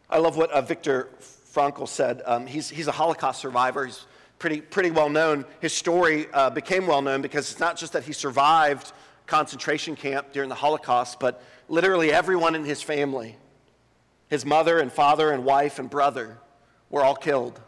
I 0.09 0.19
love 0.19 0.37
what 0.37 0.51
uh, 0.51 0.61
Viktor 0.61 1.09
Frankl 1.53 1.87
said. 1.87 2.21
Um, 2.25 2.47
he's, 2.47 2.69
he's 2.69 2.87
a 2.87 2.91
Holocaust 2.91 3.41
survivor. 3.41 3.85
He's 3.85 4.05
pretty, 4.39 4.61
pretty 4.61 4.91
well 4.91 5.09
known. 5.09 5.45
His 5.59 5.73
story 5.73 6.27
uh, 6.33 6.49
became 6.49 6.87
well 6.87 7.01
known 7.01 7.21
because 7.21 7.51
it's 7.51 7.59
not 7.59 7.77
just 7.77 7.93
that 7.93 8.03
he 8.03 8.13
survived 8.13 8.91
concentration 9.25 9.95
camp 9.95 10.31
during 10.31 10.49
the 10.49 10.55
Holocaust, 10.55 11.19
but 11.19 11.43
literally 11.67 12.11
everyone 12.11 12.55
in 12.55 12.63
his 12.63 12.81
family 12.81 13.35
his 14.29 14.45
mother 14.45 14.79
and 14.79 14.91
father 14.91 15.31
and 15.31 15.45
wife 15.45 15.79
and 15.79 15.89
brother 15.89 16.37
were 16.89 17.03
all 17.03 17.15
killed. 17.15 17.59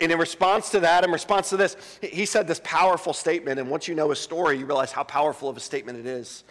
And 0.00 0.12
in 0.12 0.18
response 0.18 0.70
to 0.70 0.80
that, 0.80 1.04
in 1.04 1.10
response 1.10 1.50
to 1.50 1.56
this, 1.56 1.76
he 2.00 2.24
said 2.24 2.46
this 2.46 2.60
powerful 2.62 3.12
statement. 3.12 3.58
And 3.58 3.68
once 3.68 3.88
you 3.88 3.94
know 3.94 4.10
his 4.10 4.20
story, 4.20 4.58
you 4.58 4.66
realize 4.66 4.92
how 4.92 5.02
powerful 5.02 5.48
of 5.48 5.56
a 5.56 5.60
statement 5.60 5.98
it 5.98 6.06
is. 6.06 6.44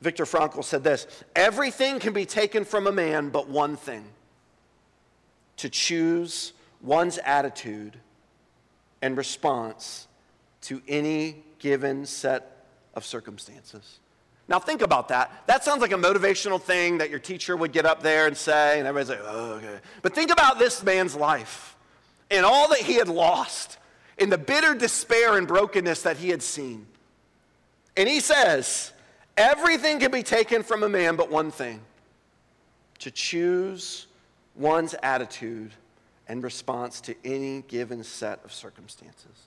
Viktor 0.00 0.24
Frankl 0.24 0.62
said 0.62 0.84
this 0.84 1.06
Everything 1.34 1.98
can 1.98 2.12
be 2.12 2.24
taken 2.24 2.64
from 2.64 2.86
a 2.86 2.92
man 2.92 3.30
but 3.30 3.48
one 3.48 3.76
thing 3.76 4.04
to 5.56 5.68
choose 5.68 6.52
one's 6.80 7.18
attitude 7.18 7.98
and 9.02 9.16
response 9.16 10.06
to 10.62 10.80
any 10.88 11.42
given 11.58 12.06
set 12.06 12.66
of 12.94 13.04
circumstances. 13.04 13.98
Now, 14.46 14.58
think 14.58 14.82
about 14.82 15.08
that. 15.08 15.32
That 15.46 15.64
sounds 15.64 15.80
like 15.80 15.92
a 15.92 15.96
motivational 15.96 16.60
thing 16.60 16.98
that 16.98 17.08
your 17.08 17.18
teacher 17.18 17.56
would 17.56 17.72
get 17.72 17.86
up 17.86 18.02
there 18.02 18.26
and 18.26 18.36
say, 18.36 18.78
and 18.78 18.86
everybody's 18.86 19.10
like, 19.10 19.26
oh, 19.26 19.52
okay. 19.54 19.78
But 20.02 20.14
think 20.14 20.30
about 20.30 20.58
this 20.58 20.82
man's 20.82 21.14
life 21.14 21.76
and 22.30 22.44
all 22.44 22.68
that 22.68 22.80
he 22.80 22.94
had 22.94 23.08
lost, 23.08 23.78
in 24.18 24.30
the 24.30 24.38
bitter 24.38 24.74
despair 24.74 25.36
and 25.36 25.48
brokenness 25.48 26.02
that 26.02 26.16
he 26.16 26.28
had 26.28 26.42
seen. 26.42 26.86
And 27.96 28.08
he 28.08 28.20
says, 28.20 28.92
everything 29.36 29.98
can 29.98 30.10
be 30.10 30.22
taken 30.22 30.62
from 30.62 30.82
a 30.82 30.88
man 30.88 31.16
but 31.16 31.30
one 31.30 31.50
thing 31.50 31.80
to 33.00 33.10
choose 33.10 34.06
one's 34.54 34.94
attitude 35.02 35.72
and 36.28 36.42
response 36.42 37.00
to 37.02 37.14
any 37.24 37.62
given 37.62 38.04
set 38.04 38.40
of 38.44 38.52
circumstances. 38.52 39.46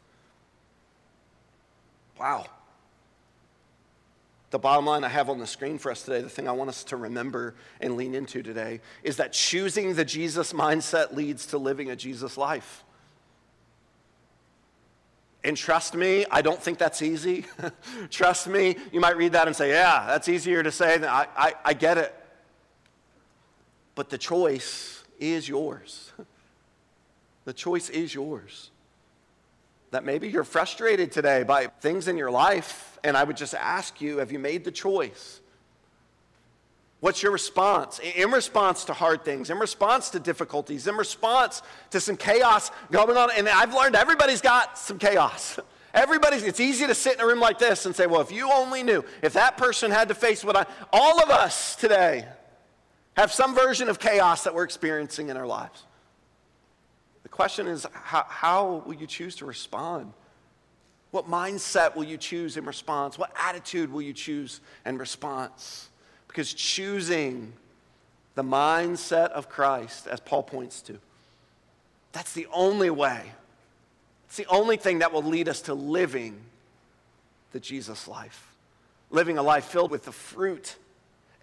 Wow 2.20 2.46
the 4.50 4.60
bottom 4.60 4.86
line 4.86 5.04
I 5.04 5.10
have 5.10 5.30
on 5.30 5.40
the 5.40 5.48
screen 5.48 5.78
for 5.78 5.92
us 5.92 6.04
today, 6.04 6.22
the 6.22 6.30
thing 6.30 6.48
I 6.48 6.54
want 6.54 6.70
us 6.70 6.84
to 6.86 6.98
remember 6.98 7.56
and 7.82 7.98
lean 7.98 8.16
into 8.16 8.42
today, 8.42 8.80
is 9.04 9.18
that 9.18 9.34
choosing 9.34 9.96
the 9.96 10.06
Jesus 10.06 10.54
mindset 10.54 11.14
leads 11.14 11.48
to 11.48 11.58
living 11.58 11.92
a 11.92 11.96
Jesus 11.96 12.38
life. 12.38 12.84
And 15.44 15.56
trust 15.56 15.96
me, 15.96 16.26
I 16.32 16.42
don't 16.42 16.62
think 16.62 16.78
that's 16.78 17.02
easy. 17.02 17.46
trust 18.10 18.48
me, 18.48 18.78
you 18.92 19.00
might 19.00 19.18
read 19.18 19.34
that 19.34 19.48
and 19.48 19.56
say, 19.56 19.70
yeah, 19.70 20.06
that's 20.08 20.30
easier 20.30 20.64
to 20.64 20.72
say. 20.72 20.98
Than 20.98 21.10
I, 21.10 21.28
I, 21.38 21.54
I 21.64 21.74
get 21.74 21.98
it. 21.98 22.14
But 23.96 24.10
the 24.10 24.18
choice 24.18 25.04
is 25.20 25.48
yours. 25.48 26.12
the 27.46 27.54
choice 27.54 27.90
is 27.90 28.14
yours 28.14 28.72
that 29.92 30.04
maybe 30.04 30.28
you're 30.28 30.44
frustrated 30.44 31.12
today 31.12 31.44
by 31.44 31.68
things 31.82 32.08
in 32.08 32.18
your 32.18 32.32
life, 32.32 33.00
and 33.04 33.16
I 33.16 33.24
would 33.24 33.38
just 33.38 33.54
ask 33.54 34.02
you 34.02 34.18
have 34.18 34.32
you 34.32 34.40
made 34.40 34.64
the 34.64 34.72
choice? 34.72 35.40
What's 37.00 37.22
your 37.22 37.32
response? 37.32 38.00
In 38.00 38.32
response 38.32 38.86
to 38.86 38.94
hard 38.94 39.24
things, 39.24 39.50
in 39.50 39.60
response 39.60 40.10
to 40.12 40.20
difficulties, 40.20 40.88
in 40.88 40.98
response 40.98 41.62
to 41.92 42.00
some 42.00 42.18
chaos 42.18 42.72
going 42.92 43.18
on, 43.18 43.30
and 43.38 43.48
I've 43.48 43.74
learned 43.74 43.96
everybody's 43.96 44.42
got 44.42 44.78
some 44.78 44.98
chaos. 44.98 45.60
Everybody's, 45.94 46.44
it's 46.44 46.60
easy 46.60 46.86
to 46.86 46.94
sit 46.94 47.16
in 47.16 47.22
a 47.22 47.26
room 47.26 47.40
like 47.40 47.58
this 47.58 47.88
and 47.88 47.96
say, 47.96 48.06
well, 48.06 48.22
if 48.22 48.32
you 48.32 48.52
only 48.52 48.84
knew, 48.84 49.04
if 49.24 49.34
that 49.34 49.58
person 49.58 49.90
had 49.90 50.10
to 50.10 50.14
face 50.14 50.44
what 50.44 50.56
I, 50.56 50.66
all 50.94 51.24
of 51.24 51.32
us 51.32 51.76
today 51.76 52.28
have 53.16 53.32
some 53.32 53.56
version 53.56 53.90
of 53.90 53.98
chaos 53.98 54.44
that 54.44 54.54
we're 54.54 54.66
experiencing 54.66 55.30
in 55.30 55.38
our 55.38 55.48
lives. 55.48 55.87
Question 57.38 57.68
is, 57.68 57.86
how, 57.94 58.26
how 58.28 58.82
will 58.88 58.96
you 58.96 59.06
choose 59.06 59.36
to 59.36 59.46
respond? 59.46 60.12
What 61.12 61.30
mindset 61.30 61.96
will 61.96 62.04
you 62.04 62.18
choose 62.18 62.58
in 62.58 62.66
response? 62.66 63.20
What 63.20 63.32
attitude 63.40 63.94
will 63.94 64.02
you 64.02 64.12
choose 64.12 64.60
in 64.88 64.98
response? 64.98 65.90
Because 66.28 66.52
choosing 66.52 67.54
the 68.34 68.44
mindset 68.44 69.30
of 69.30 69.50
Christ, 69.50 70.08
as 70.08 70.20
Paul 70.20 70.42
points 70.42 70.82
to, 70.82 70.98
that's 72.12 72.34
the 72.34 72.48
only 72.52 72.90
way. 72.90 73.22
It's 74.26 74.38
the 74.38 74.48
only 74.48 74.78
thing 74.78 74.98
that 75.00 75.14
will 75.14 75.22
lead 75.22 75.48
us 75.48 75.62
to 75.62 75.76
living 75.76 76.42
the 77.52 77.60
Jesus 77.60 78.08
life. 78.08 78.52
Living 79.12 79.38
a 79.38 79.44
life 79.44 79.66
filled 79.66 79.92
with 79.92 80.06
the 80.06 80.12
fruit 80.12 80.76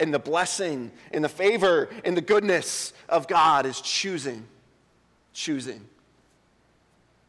and 0.00 0.12
the 0.12 0.18
blessing 0.18 0.90
and 1.12 1.22
the 1.22 1.28
favor 1.28 1.88
and 2.04 2.16
the 2.16 2.20
goodness 2.20 2.92
of 3.09 3.28
God 3.28 3.64
is 3.64 3.80
choosing, 3.80 4.44
choosing 5.34 5.86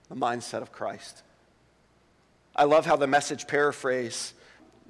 the 0.08 0.16
mindset 0.16 0.62
of 0.62 0.72
Christ. 0.72 1.24
I 2.56 2.64
love 2.64 2.86
how 2.86 2.96
the 2.96 3.08
message 3.08 3.48
paraphrase 3.48 4.34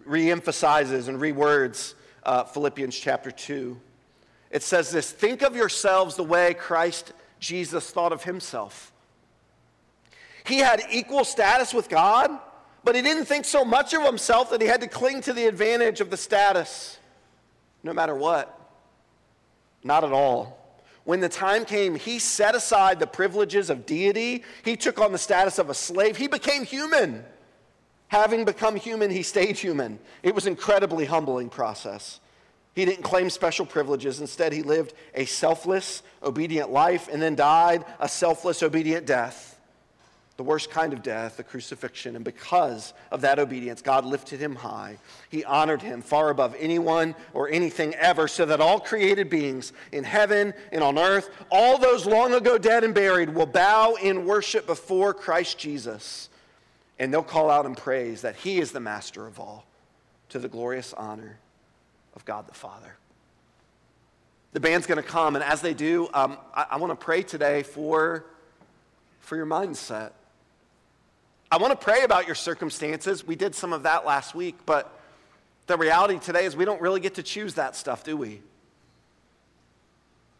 reemphasizes 0.07 1.07
and 1.07 1.19
rewords 1.19 1.95
uh, 2.23 2.43
Philippians 2.43 2.95
chapter 2.95 3.31
2. 3.31 3.79
It 4.51 4.61
says 4.61 4.91
this 4.91 5.11
Think 5.11 5.41
of 5.41 5.55
yourselves 5.55 6.15
the 6.15 6.23
way 6.23 6.53
Christ 6.53 7.13
Jesus 7.39 7.89
thought 7.89 8.13
of 8.13 8.23
himself. 8.23 8.91
He 10.45 10.59
had 10.59 10.83
equal 10.91 11.23
status 11.23 11.73
with 11.73 11.89
God, 11.89 12.29
but 12.83 12.95
he 12.95 13.01
didn't 13.01 13.25
think 13.25 13.45
so 13.45 13.65
much 13.65 13.95
of 13.95 14.03
himself 14.03 14.51
that 14.51 14.61
he 14.61 14.67
had 14.67 14.81
to 14.81 14.87
cling 14.87 15.21
to 15.21 15.33
the 15.33 15.47
advantage 15.47 16.01
of 16.01 16.11
the 16.11 16.17
status 16.17 16.99
no 17.81 17.93
matter 17.93 18.15
what. 18.15 18.51
Not 19.83 20.03
at 20.03 20.11
all. 20.11 20.64
When 21.05 21.19
the 21.19 21.29
time 21.29 21.65
came, 21.65 21.95
he 21.95 22.19
set 22.19 22.55
aside 22.55 22.99
the 22.99 23.07
privileges 23.07 23.69
of 23.69 23.85
deity. 23.85 24.43
He 24.63 24.75
took 24.75 24.99
on 24.99 25.11
the 25.11 25.17
status 25.17 25.59
of 25.59 25.69
a 25.69 25.73
slave. 25.73 26.17
He 26.17 26.27
became 26.27 26.65
human. 26.65 27.23
Having 28.09 28.45
become 28.45 28.75
human, 28.75 29.11
he 29.11 29.23
stayed 29.23 29.57
human. 29.57 29.99
It 30.23 30.35
was 30.35 30.45
an 30.45 30.53
incredibly 30.53 31.05
humbling 31.05 31.49
process. 31.49 32.19
He 32.73 32.85
didn't 32.85 33.03
claim 33.03 33.29
special 33.29 33.65
privileges. 33.65 34.19
Instead, 34.19 34.51
he 34.51 34.63
lived 34.63 34.93
a 35.13 35.25
selfless, 35.25 36.03
obedient 36.23 36.71
life 36.71 37.07
and 37.11 37.21
then 37.21 37.35
died 37.35 37.85
a 37.99 38.09
selfless, 38.09 38.61
obedient 38.61 39.05
death 39.05 39.54
the 40.37 40.43
worst 40.43 40.69
kind 40.69 40.91
of 40.91 41.01
death, 41.01 41.37
the 41.37 41.43
crucifixion. 41.43 42.15
And 42.15 42.25
because 42.25 42.93
of 43.09 43.21
that 43.21 43.39
obedience, 43.39 43.81
God 43.81 44.03
lifted 44.05 44.39
him 44.39 44.55
high. 44.55 44.97
He 45.29 45.45
honored 45.45 45.81
him 45.81 46.01
far 46.01 46.29
above 46.29 46.55
anyone 46.59 47.15
or 47.33 47.49
anything 47.49 47.95
ever, 47.95 48.27
so 48.27 48.45
that 48.45 48.59
all 48.59 48.79
created 48.79 49.29
beings 49.29 49.71
in 49.93 50.03
heaven 50.03 50.53
and 50.73 50.83
on 50.83 50.97
earth, 50.97 51.29
all 51.49 51.77
those 51.77 52.05
long 52.05 52.33
ago 52.33 52.57
dead 52.57 52.83
and 52.83 52.93
buried, 52.93 53.29
will 53.29 53.45
bow 53.45 53.95
in 53.95 54.25
worship 54.25 54.67
before 54.67 55.13
Christ 55.13 55.57
Jesus. 55.57 56.29
And 56.99 57.13
they'll 57.13 57.23
call 57.23 57.49
out 57.49 57.65
in 57.65 57.75
praise 57.75 58.21
that 58.21 58.35
he 58.35 58.59
is 58.59 58.71
the 58.71 58.79
master 58.81 59.25
of 59.25 59.39
all, 59.39 59.65
to 60.29 60.39
the 60.39 60.49
glorious 60.49 60.93
honor 60.93 61.39
of 62.13 62.25
God 62.25 62.47
the 62.47 62.53
Father. 62.53 62.97
The 64.51 64.59
band's 64.59 64.87
going 64.87 65.01
to 65.01 65.07
come, 65.07 65.35
and 65.35 65.43
as 65.43 65.61
they 65.61 65.73
do, 65.73 66.09
um, 66.13 66.37
I, 66.53 66.65
I 66.71 66.77
want 66.77 66.91
to 66.91 66.95
pray 66.95 67.23
today 67.23 67.63
for, 67.63 68.25
for 69.19 69.35
your 69.35 69.45
mindset. 69.45 70.11
I 71.55 71.57
want 71.57 71.71
to 71.71 71.81
pray 71.81 72.03
about 72.03 72.25
your 72.25 72.35
circumstances. 72.35 73.25
We 73.25 73.37
did 73.37 73.55
some 73.55 73.71
of 73.71 73.83
that 73.83 74.05
last 74.05 74.35
week, 74.35 74.57
but 74.65 74.99
the 75.67 75.77
reality 75.77 76.19
today 76.19 76.43
is 76.43 76.53
we 76.53 76.65
don't 76.65 76.81
really 76.81 76.99
get 76.99 77.15
to 77.15 77.23
choose 77.23 77.53
that 77.53 77.77
stuff, 77.77 78.03
do 78.03 78.17
we? 78.17 78.41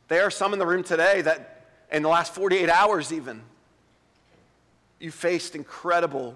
There 0.10 0.24
are 0.24 0.30
some 0.30 0.52
in 0.52 0.60
the 0.60 0.66
room 0.66 0.84
today 0.84 1.22
that, 1.22 1.68
in 1.90 2.04
the 2.04 2.10
last 2.10 2.36
48 2.36 2.68
hours 2.68 3.14
even, 3.14 3.42
you 5.00 5.10
faced 5.10 5.56
incredible, 5.56 6.36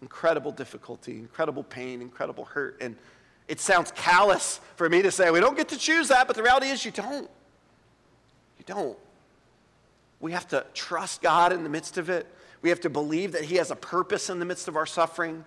incredible 0.00 0.52
difficulty, 0.52 1.18
incredible 1.18 1.62
pain, 1.62 2.00
incredible 2.00 2.46
hurt. 2.46 2.78
And 2.80 2.96
it 3.48 3.60
sounds 3.60 3.92
callous 3.92 4.60
for 4.76 4.88
me 4.88 5.02
to 5.02 5.10
say 5.10 5.30
we 5.30 5.40
don't 5.40 5.58
get 5.58 5.68
to 5.68 5.76
choose 5.76 6.08
that, 6.08 6.26
but 6.26 6.36
the 6.36 6.42
reality 6.42 6.68
is 6.68 6.86
you 6.86 6.90
don't. 6.90 7.28
You 8.58 8.64
don't. 8.64 8.96
We 10.20 10.32
have 10.32 10.48
to 10.48 10.64
trust 10.72 11.20
God 11.20 11.52
in 11.52 11.64
the 11.64 11.68
midst 11.68 11.98
of 11.98 12.08
it. 12.08 12.26
We 12.62 12.68
have 12.68 12.80
to 12.80 12.90
believe 12.90 13.32
that 13.32 13.44
He 13.44 13.56
has 13.56 13.70
a 13.70 13.76
purpose 13.76 14.30
in 14.30 14.38
the 14.38 14.44
midst 14.44 14.68
of 14.68 14.76
our 14.76 14.86
suffering. 14.86 15.44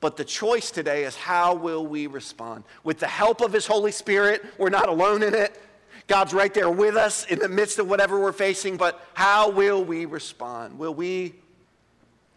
But 0.00 0.16
the 0.16 0.24
choice 0.24 0.70
today 0.70 1.04
is 1.04 1.16
how 1.16 1.54
will 1.54 1.86
we 1.86 2.06
respond? 2.06 2.64
With 2.84 2.98
the 2.98 3.08
help 3.08 3.40
of 3.40 3.52
His 3.52 3.66
Holy 3.66 3.92
Spirit, 3.92 4.44
we're 4.56 4.68
not 4.70 4.88
alone 4.88 5.22
in 5.22 5.34
it. 5.34 5.60
God's 6.06 6.32
right 6.32 6.52
there 6.52 6.70
with 6.70 6.96
us 6.96 7.26
in 7.26 7.38
the 7.38 7.48
midst 7.48 7.78
of 7.78 7.88
whatever 7.88 8.18
we're 8.18 8.32
facing, 8.32 8.76
but 8.76 9.04
how 9.14 9.50
will 9.50 9.84
we 9.84 10.06
respond? 10.06 10.78
Will 10.78 10.94
we, 10.94 11.34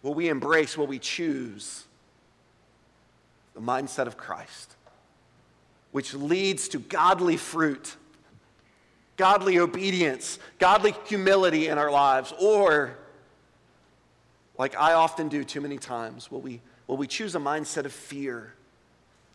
will 0.01 0.13
we 0.13 0.27
embrace, 0.27 0.77
will 0.77 0.87
we 0.87 0.99
choose 0.99 1.85
the 3.53 3.61
mindset 3.61 4.07
of 4.07 4.17
Christ, 4.17 4.75
which 5.91 6.13
leads 6.13 6.67
to 6.69 6.79
godly 6.79 7.37
fruit, 7.37 7.95
godly 9.17 9.59
obedience, 9.59 10.39
godly 10.59 10.95
humility 11.05 11.67
in 11.67 11.77
our 11.77 11.91
lives, 11.91 12.33
or 12.39 12.97
like 14.61 14.77
I 14.77 14.93
often 14.93 15.27
do 15.27 15.43
too 15.43 15.59
many 15.59 15.79
times, 15.79 16.29
will 16.29 16.39
we, 16.39 16.61
will 16.85 16.95
we 16.95 17.07
choose 17.07 17.33
a 17.33 17.39
mindset 17.39 17.85
of 17.85 17.91
fear, 17.91 18.53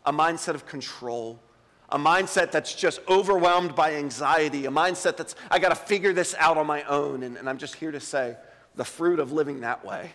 a 0.04 0.12
mindset 0.12 0.54
of 0.54 0.66
control, 0.66 1.40
a 1.88 1.98
mindset 1.98 2.52
that's 2.52 2.72
just 2.72 3.00
overwhelmed 3.08 3.74
by 3.74 3.94
anxiety, 3.96 4.66
a 4.66 4.70
mindset 4.70 5.16
that's, 5.16 5.34
I 5.50 5.58
got 5.58 5.70
to 5.70 5.74
figure 5.74 6.12
this 6.12 6.36
out 6.38 6.58
on 6.58 6.68
my 6.68 6.84
own. 6.84 7.24
And, 7.24 7.36
and 7.36 7.48
I'm 7.48 7.58
just 7.58 7.74
here 7.74 7.90
to 7.90 7.98
say 7.98 8.36
the 8.76 8.84
fruit 8.84 9.18
of 9.18 9.32
living 9.32 9.62
that 9.62 9.84
way 9.84 10.12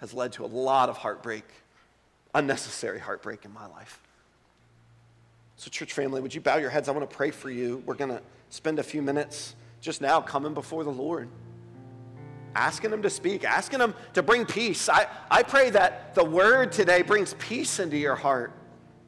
has 0.00 0.14
led 0.14 0.32
to 0.32 0.46
a 0.46 0.48
lot 0.48 0.88
of 0.88 0.96
heartbreak, 0.96 1.44
unnecessary 2.34 2.98
heartbreak 2.98 3.44
in 3.44 3.52
my 3.52 3.66
life. 3.66 4.00
So, 5.56 5.68
church 5.68 5.92
family, 5.92 6.22
would 6.22 6.34
you 6.34 6.40
bow 6.40 6.56
your 6.56 6.70
heads? 6.70 6.88
I 6.88 6.92
want 6.92 7.10
to 7.10 7.14
pray 7.14 7.30
for 7.30 7.50
you. 7.50 7.82
We're 7.84 7.92
going 7.92 8.08
to 8.10 8.22
spend 8.48 8.78
a 8.78 8.82
few 8.82 9.02
minutes 9.02 9.54
just 9.82 10.00
now 10.00 10.22
coming 10.22 10.54
before 10.54 10.82
the 10.82 10.90
Lord 10.90 11.28
asking 12.54 12.92
Him 12.92 13.02
to 13.02 13.10
speak, 13.10 13.44
asking 13.44 13.80
Him 13.80 13.94
to 14.14 14.22
bring 14.22 14.46
peace. 14.46 14.88
I, 14.88 15.06
I 15.30 15.42
pray 15.42 15.70
that 15.70 16.14
the 16.14 16.24
word 16.24 16.72
today 16.72 17.02
brings 17.02 17.34
peace 17.34 17.78
into 17.78 17.96
your 17.96 18.16
heart, 18.16 18.52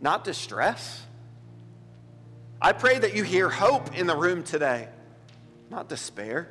not 0.00 0.24
distress. 0.24 1.02
I 2.61 2.72
pray 2.72 2.98
that 2.98 3.14
you 3.14 3.24
hear 3.24 3.48
hope 3.48 3.94
in 3.96 4.07
the 4.07 4.16
room 4.16 4.42
today, 4.42 4.88
not 5.70 5.88
despair. 5.88 6.48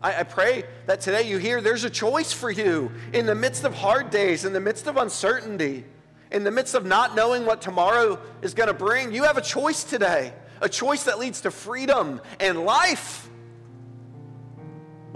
I, 0.00 0.20
I 0.20 0.22
pray 0.22 0.64
that 0.86 1.00
today 1.00 1.28
you 1.28 1.38
hear 1.38 1.60
there's 1.60 1.84
a 1.84 1.90
choice 1.90 2.32
for 2.32 2.50
you 2.50 2.92
in 3.12 3.26
the 3.26 3.34
midst 3.34 3.64
of 3.64 3.74
hard 3.74 4.10
days, 4.10 4.44
in 4.44 4.52
the 4.52 4.60
midst 4.60 4.86
of 4.86 4.96
uncertainty, 4.96 5.84
in 6.30 6.44
the 6.44 6.50
midst 6.50 6.74
of 6.74 6.84
not 6.84 7.14
knowing 7.14 7.46
what 7.46 7.60
tomorrow 7.60 8.20
is 8.42 8.54
going 8.54 8.68
to 8.68 8.74
bring. 8.74 9.12
You 9.12 9.24
have 9.24 9.36
a 9.36 9.42
choice 9.42 9.84
today, 9.84 10.32
a 10.60 10.68
choice 10.68 11.04
that 11.04 11.18
leads 11.18 11.40
to 11.42 11.50
freedom 11.50 12.20
and 12.40 12.64
life. 12.64 13.28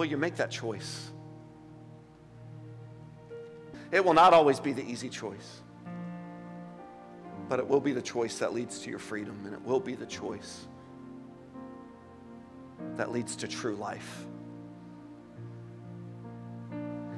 Will 0.00 0.06
you 0.06 0.16
make 0.16 0.36
that 0.36 0.50
choice? 0.50 1.10
It 3.92 4.02
will 4.02 4.14
not 4.14 4.32
always 4.32 4.58
be 4.58 4.72
the 4.72 4.82
easy 4.82 5.10
choice, 5.10 5.60
but 7.50 7.58
it 7.58 7.68
will 7.68 7.82
be 7.82 7.92
the 7.92 8.00
choice 8.00 8.38
that 8.38 8.54
leads 8.54 8.78
to 8.78 8.88
your 8.88 8.98
freedom, 8.98 9.42
and 9.44 9.52
it 9.52 9.60
will 9.60 9.78
be 9.78 9.94
the 9.94 10.06
choice 10.06 10.66
that 12.96 13.12
leads 13.12 13.36
to 13.36 13.46
true 13.46 13.76
life. 13.76 14.24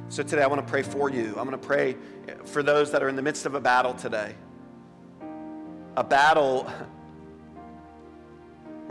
So 0.09 0.25
today 0.25 0.43
I 0.43 0.49
want 0.49 0.67
to 0.67 0.69
pray 0.69 0.83
for 0.83 1.09
you. 1.09 1.37
I'm 1.39 1.49
going 1.49 1.51
to 1.51 1.59
pray 1.59 1.95
for 2.47 2.65
those 2.65 2.91
that 2.91 3.01
are 3.01 3.09
in 3.09 3.15
the 3.15 3.23
midst 3.23 3.47
of 3.47 3.55
a 3.55 3.61
battle 3.61 3.95
today. 3.95 4.35
A 5.97 6.03
battle 6.03 6.69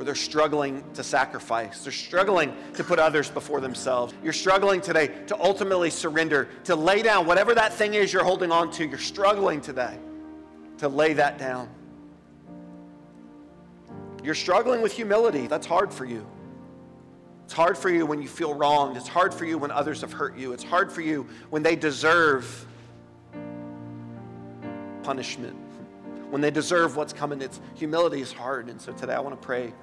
where 0.02 0.06
they're 0.08 0.16
struggling 0.16 0.84
to 0.96 1.04
sacrifice. 1.04 1.84
They're 1.84 1.94
struggling 1.94 2.56
to 2.74 2.84
put 2.84 2.98
others 2.98 3.30
before 3.30 3.62
themselves. 3.62 4.16
You're 4.24 4.34
struggling 4.34 4.82
today 4.82 5.12
to 5.28 5.40
ultimately 5.40 5.92
surrender, 5.92 6.50
to 6.64 6.76
lay 6.76 7.04
down 7.04 7.28
whatever 7.28 7.54
that 7.54 7.72
thing 7.72 7.94
is 7.94 8.12
you're 8.12 8.24
holding 8.24 8.52
on 8.52 8.72
to. 8.72 8.88
You're 8.88 8.98
struggling 8.98 9.62
today 9.62 9.96
to 10.80 10.90
lay 10.90 11.14
that 11.14 11.38
down. 11.38 11.70
You're 14.24 14.34
struggling 14.34 14.82
with 14.82 14.92
humility. 14.92 15.46
That's 15.46 15.68
hard 15.68 15.94
for 15.94 16.06
you. 16.06 16.26
It's 17.46 17.54
hard 17.54 17.78
for 17.78 17.92
you 17.92 18.08
when 18.08 18.24
you 18.24 18.28
feel 18.28 18.56
wronged. 18.56 18.98
It's 18.98 19.08
hard 19.08 19.36
for 19.36 19.46
you 19.46 19.60
when 19.60 19.70
others 19.70 20.02
have 20.02 20.14
hurt 20.14 20.36
you. 20.36 20.52
It's 20.52 20.64
hard 20.64 20.92
for 20.92 21.02
you 21.02 21.28
when 21.52 21.62
they 21.62 21.76
deserve 21.76 22.66
punishment, 25.04 25.56
when 26.32 26.42
they 26.42 26.50
deserve 26.50 26.98
what's 26.98 27.14
coming. 27.14 27.40
It's 27.40 27.62
humility 27.76 28.22
is 28.22 28.32
hard. 28.32 28.68
And 28.68 28.82
so 28.82 28.94
today 28.94 29.14
I 29.14 29.20
want 29.20 29.40
to 29.40 29.46
pray 29.46 29.74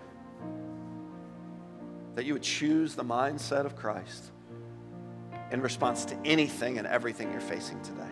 that 2.19 2.25
you 2.25 2.33
would 2.33 2.43
choose 2.43 2.97
the 2.97 3.05
mindset 3.05 3.65
of 3.65 3.77
Christ. 3.77 4.33
in 5.53 5.63
response 5.63 6.05
to 6.05 6.17
anything 6.25 6.77
and 6.79 6.87
everything 6.89 7.31
you're 7.31 7.41
facing 7.41 7.81
today. 7.81 8.11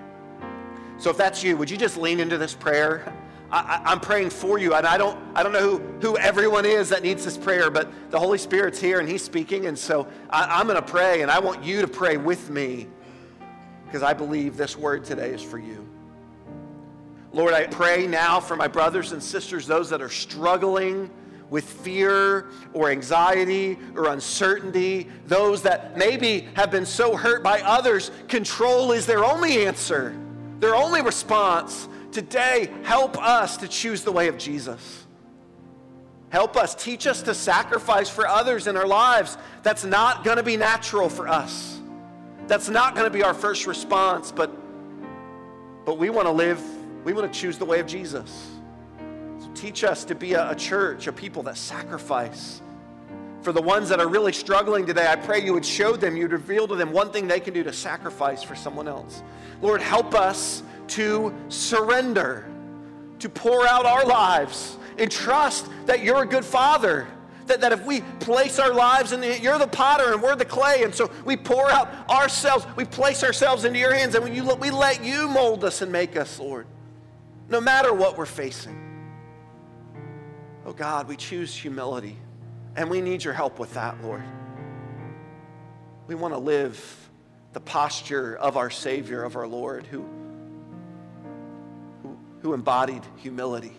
So 0.96 1.10
if 1.10 1.16
that's 1.16 1.42
you, 1.42 1.56
would 1.56 1.68
you 1.68 1.76
just 1.76 1.96
lean 1.96 2.20
into 2.20 2.38
this 2.38 2.54
prayer? 2.54 3.12
I, 3.50 3.92
am 3.92 3.98
praying 3.98 4.30
for 4.30 4.58
you, 4.60 4.74
and 4.74 4.86
I 4.86 4.96
don't, 4.96 5.18
I 5.34 5.42
don't 5.42 5.52
know 5.52 5.78
who, 5.78 5.78
who 6.00 6.18
everyone 6.18 6.64
is 6.64 6.88
that 6.90 7.02
needs 7.02 7.24
this 7.24 7.36
prayer, 7.36 7.68
but 7.68 7.90
the 8.12 8.18
Holy 8.20 8.38
Spirit's 8.38 8.80
here 8.80 9.00
and 9.00 9.08
He's 9.08 9.24
speaking, 9.24 9.66
and 9.66 9.76
so 9.76 10.06
I, 10.30 10.60
I'm 10.60 10.68
going 10.68 10.80
to 10.80 10.88
pray, 10.88 11.22
and 11.22 11.30
I 11.30 11.40
want 11.40 11.64
you 11.64 11.80
to 11.80 11.88
pray 11.88 12.16
with 12.16 12.48
me 12.48 12.86
because 13.86 14.04
I 14.04 14.14
believe 14.14 14.56
this 14.56 14.76
word 14.76 15.04
today 15.04 15.30
is 15.30 15.42
for 15.42 15.58
you. 15.58 15.84
Lord, 17.32 17.54
I 17.54 17.66
pray 17.66 18.06
now 18.06 18.38
for 18.38 18.54
my 18.54 18.68
brothers 18.68 19.10
and 19.10 19.20
sisters, 19.20 19.66
those 19.66 19.90
that 19.90 20.00
are 20.00 20.08
struggling 20.08 21.10
with 21.50 21.64
fear 21.64 22.46
or 22.72 22.90
anxiety 22.90 23.78
or 23.94 24.08
uncertainty, 24.08 25.08
those 25.26 25.62
that 25.62 25.96
maybe 25.96 26.48
have 26.54 26.70
been 26.70 26.86
so 26.86 27.16
hurt 27.16 27.42
by 27.42 27.60
others, 27.60 28.10
control 28.28 28.92
is 28.92 29.06
their 29.06 29.24
only 29.24 29.66
answer, 29.66 30.16
their 30.58 30.74
only 30.74 31.02
response. 31.02 31.88
Today, 32.12 32.70
help 32.82 33.16
us 33.22 33.56
to 33.58 33.68
choose 33.68 34.02
the 34.02 34.12
way 34.12 34.28
of 34.28 34.38
Jesus. 34.38 35.04
Help 36.30 36.56
us, 36.56 36.74
teach 36.74 37.06
us 37.06 37.22
to 37.22 37.34
sacrifice 37.34 38.08
for 38.08 38.26
others 38.26 38.66
in 38.66 38.76
our 38.76 38.86
lives. 38.86 39.38
That's 39.62 39.84
not 39.84 40.24
going 40.24 40.38
to 40.38 40.42
be 40.42 40.56
natural 40.56 41.08
for 41.08 41.28
us. 41.28 41.80
That's 42.48 42.68
not 42.68 42.94
going 42.94 43.06
to 43.06 43.16
be 43.16 43.22
our 43.22 43.34
first 43.34 43.66
response, 43.66 44.32
but, 44.32 44.50
but 45.84 45.98
we 45.98 46.10
want 46.10 46.26
to 46.26 46.32
live 46.32 46.60
we 47.06 47.12
want 47.12 47.32
to 47.32 47.40
choose 47.40 47.56
the 47.56 47.64
way 47.64 47.78
of 47.78 47.86
Jesus. 47.86 48.50
Teach 49.56 49.82
us 49.82 50.04
to 50.04 50.14
be 50.14 50.34
a, 50.34 50.50
a 50.50 50.54
church, 50.54 51.08
a 51.08 51.12
people 51.12 51.42
that 51.44 51.56
sacrifice. 51.56 52.60
For 53.42 53.52
the 53.52 53.62
ones 53.62 53.88
that 53.88 54.00
are 54.00 54.08
really 54.08 54.32
struggling 54.32 54.86
today, 54.86 55.06
I 55.06 55.16
pray 55.16 55.44
you 55.44 55.52
would 55.54 55.64
show 55.64 55.96
them, 55.96 56.16
you'd 56.16 56.32
reveal 56.32 56.68
to 56.68 56.76
them 56.76 56.92
one 56.92 57.10
thing 57.10 57.26
they 57.26 57.40
can 57.40 57.54
do 57.54 57.62
to 57.64 57.72
sacrifice 57.72 58.42
for 58.42 58.54
someone 58.54 58.86
else. 58.86 59.22
Lord, 59.62 59.80
help 59.80 60.14
us 60.14 60.62
to 60.88 61.34
surrender, 61.48 62.46
to 63.18 63.28
pour 63.28 63.66
out 63.66 63.86
our 63.86 64.04
lives 64.04 64.76
and 64.98 65.10
trust 65.10 65.66
that 65.86 66.02
you're 66.02 66.22
a 66.22 66.26
good 66.26 66.44
father 66.44 67.08
that, 67.46 67.60
that 67.60 67.72
if 67.72 67.84
we 67.84 68.00
place 68.18 68.58
our 68.58 68.74
lives 68.74 69.12
in 69.12 69.20
the, 69.20 69.38
you're 69.40 69.58
the 69.58 69.68
potter 69.68 70.12
and 70.12 70.20
we're 70.20 70.34
the 70.34 70.44
clay, 70.44 70.82
and 70.82 70.92
so 70.92 71.10
we 71.24 71.36
pour 71.36 71.70
out 71.70 71.88
ourselves, 72.10 72.66
we 72.74 72.84
place 72.84 73.22
ourselves 73.22 73.64
into 73.64 73.78
your 73.78 73.94
hands, 73.94 74.16
and 74.16 74.24
when 74.24 74.34
you, 74.34 74.44
we 74.56 74.70
let 74.70 75.04
you 75.04 75.28
mold 75.28 75.62
us 75.64 75.80
and 75.80 75.92
make 75.92 76.16
us, 76.16 76.40
Lord 76.40 76.66
no 77.48 77.60
matter 77.60 77.92
what 77.92 78.16
we're 78.16 78.26
facing. 78.26 78.85
Oh 80.66 80.72
God, 80.72 81.06
we 81.06 81.14
choose 81.14 81.54
humility, 81.54 82.16
and 82.74 82.90
we 82.90 83.00
need 83.00 83.22
your 83.22 83.32
help 83.32 83.60
with 83.60 83.72
that, 83.74 84.02
Lord. 84.02 84.24
We 86.08 86.16
want 86.16 86.34
to 86.34 86.38
live 86.38 87.08
the 87.52 87.60
posture 87.60 88.34
of 88.34 88.56
our 88.56 88.68
Savior, 88.68 89.22
of 89.22 89.36
our 89.36 89.46
Lord, 89.46 89.86
who, 89.86 90.04
who, 92.02 92.18
who 92.42 92.52
embodied 92.52 93.04
humility. 93.14 93.76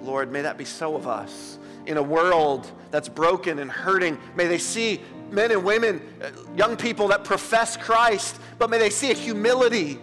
Lord, 0.00 0.32
may 0.32 0.40
that 0.40 0.56
be 0.56 0.64
so 0.64 0.96
of 0.96 1.06
us. 1.06 1.58
In 1.84 1.98
a 1.98 2.02
world 2.02 2.70
that's 2.90 3.10
broken 3.10 3.58
and 3.58 3.70
hurting, 3.70 4.18
may 4.34 4.46
they 4.46 4.56
see 4.56 5.02
men 5.30 5.50
and 5.50 5.62
women, 5.64 6.00
uh, 6.22 6.30
young 6.56 6.78
people 6.78 7.08
that 7.08 7.24
profess 7.24 7.76
Christ, 7.76 8.38
but 8.58 8.70
may 8.70 8.78
they 8.78 8.90
see 8.90 9.10
a 9.10 9.14
humility 9.14 9.98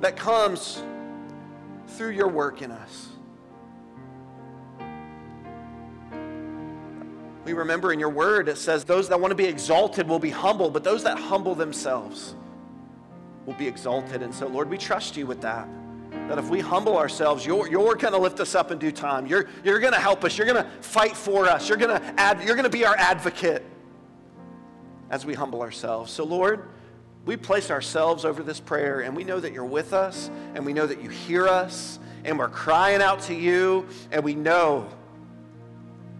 that 0.00 0.16
comes 0.16 0.82
through 1.88 2.12
your 2.12 2.28
work 2.28 2.62
in 2.62 2.70
us. 2.70 3.11
We 7.44 7.54
remember 7.54 7.92
in 7.92 7.98
your 7.98 8.10
word 8.10 8.48
it 8.48 8.58
says, 8.58 8.84
Those 8.84 9.08
that 9.08 9.20
want 9.20 9.30
to 9.30 9.36
be 9.36 9.46
exalted 9.46 10.08
will 10.08 10.18
be 10.18 10.30
humble, 10.30 10.70
but 10.70 10.84
those 10.84 11.02
that 11.04 11.18
humble 11.18 11.54
themselves 11.54 12.34
will 13.46 13.54
be 13.54 13.66
exalted. 13.66 14.22
And 14.22 14.34
so, 14.34 14.46
Lord, 14.46 14.68
we 14.68 14.78
trust 14.78 15.16
you 15.16 15.26
with 15.26 15.40
that. 15.40 15.68
That 16.28 16.38
if 16.38 16.48
we 16.50 16.60
humble 16.60 16.96
ourselves, 16.96 17.44
you're, 17.44 17.68
you're 17.68 17.94
going 17.96 18.12
to 18.12 18.18
lift 18.18 18.38
us 18.38 18.54
up 18.54 18.70
in 18.70 18.78
due 18.78 18.92
time. 18.92 19.26
You're, 19.26 19.48
you're 19.64 19.80
going 19.80 19.92
to 19.92 19.98
help 19.98 20.24
us. 20.24 20.38
You're 20.38 20.46
going 20.46 20.62
to 20.62 20.70
fight 20.82 21.16
for 21.16 21.46
us. 21.46 21.68
You're 21.68 21.78
going 21.78 22.00
to 22.00 22.20
add, 22.20 22.42
you're 22.44 22.54
going 22.54 22.64
to 22.64 22.70
be 22.70 22.84
our 22.84 22.96
advocate 22.96 23.64
as 25.10 25.26
we 25.26 25.34
humble 25.34 25.62
ourselves. 25.62 26.12
So, 26.12 26.24
Lord, 26.24 26.68
we 27.24 27.36
place 27.36 27.70
ourselves 27.70 28.24
over 28.24 28.42
this 28.42 28.60
prayer 28.60 29.00
and 29.00 29.16
we 29.16 29.24
know 29.24 29.40
that 29.40 29.52
you're 29.52 29.64
with 29.64 29.92
us 29.92 30.30
and 30.54 30.66
we 30.66 30.72
know 30.72 30.86
that 30.86 31.02
you 31.02 31.08
hear 31.08 31.48
us 31.48 31.98
and 32.24 32.38
we're 32.38 32.48
crying 32.48 33.02
out 33.02 33.20
to 33.22 33.34
you 33.34 33.86
and 34.10 34.22
we 34.22 34.34
know 34.34 34.88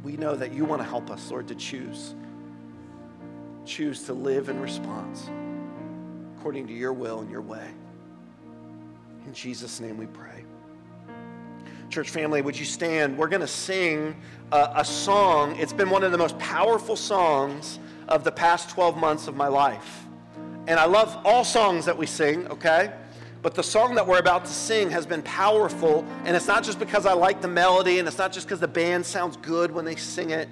we 0.03 0.17
know 0.17 0.35
that 0.35 0.53
you 0.53 0.65
want 0.65 0.81
to 0.81 0.89
help 0.89 1.11
us 1.11 1.31
lord 1.31 1.49
to 1.49 1.55
choose 1.55 2.15
choose 3.65 4.05
to 4.05 4.13
live 4.13 4.49
in 4.49 4.61
response 4.61 5.31
according 6.37 6.67
to 6.67 6.73
your 6.73 6.93
will 6.93 7.21
and 7.21 7.31
your 7.31 7.41
way. 7.41 7.69
In 9.27 9.33
jesus 9.33 9.81
name 9.81 9.97
we 9.97 10.07
pray. 10.07 10.45
Church 11.89 12.11
family 12.11 12.43
would 12.43 12.59
you 12.59 12.65
stand? 12.65 13.17
We're 13.17 13.29
going 13.29 13.43
to 13.43 13.47
sing 13.47 14.17
a, 14.51 14.73
a 14.77 14.85
song. 14.85 15.55
It's 15.57 15.73
been 15.73 15.91
one 15.91 16.03
of 16.03 16.11
the 16.11 16.19
most 16.19 16.39
powerful 16.39 16.97
songs 16.97 17.79
of 18.09 18.25
the 18.25 18.33
past 18.33 18.71
12 18.71 18.97
months 18.97 19.29
of 19.29 19.37
my 19.37 19.49
life. 19.49 20.07
And 20.67 20.81
I 20.81 20.87
love 20.87 21.17
all 21.25 21.45
songs 21.45 21.85
that 21.85 21.97
we 21.97 22.07
sing, 22.07 22.49
okay? 22.49 22.93
But 23.43 23.57
the 23.57 23.63
song 23.63 23.97
that 23.97 24.07
we're 24.07 24.21
about 24.21 24.45
to 24.45 24.53
sing 24.53 24.91
has 24.91 25.05
been 25.05 25.23
powerful, 25.23 26.07
and 26.25 26.37
it's 26.37 26.47
not 26.47 26.63
just 26.63 26.79
because 26.79 27.07
I 27.07 27.13
like 27.13 27.43
the 27.43 27.49
melody, 27.49 27.99
and 27.99 28.07
it's 28.07 28.19
not 28.19 28.33
just 28.33 28.47
because 28.47 28.61
the 28.61 28.69
band 28.69 29.05
sounds 29.05 29.37
good 29.37 29.73
when 29.73 29.85
they 29.85 29.97
sing 29.97 30.31
it. 30.31 30.49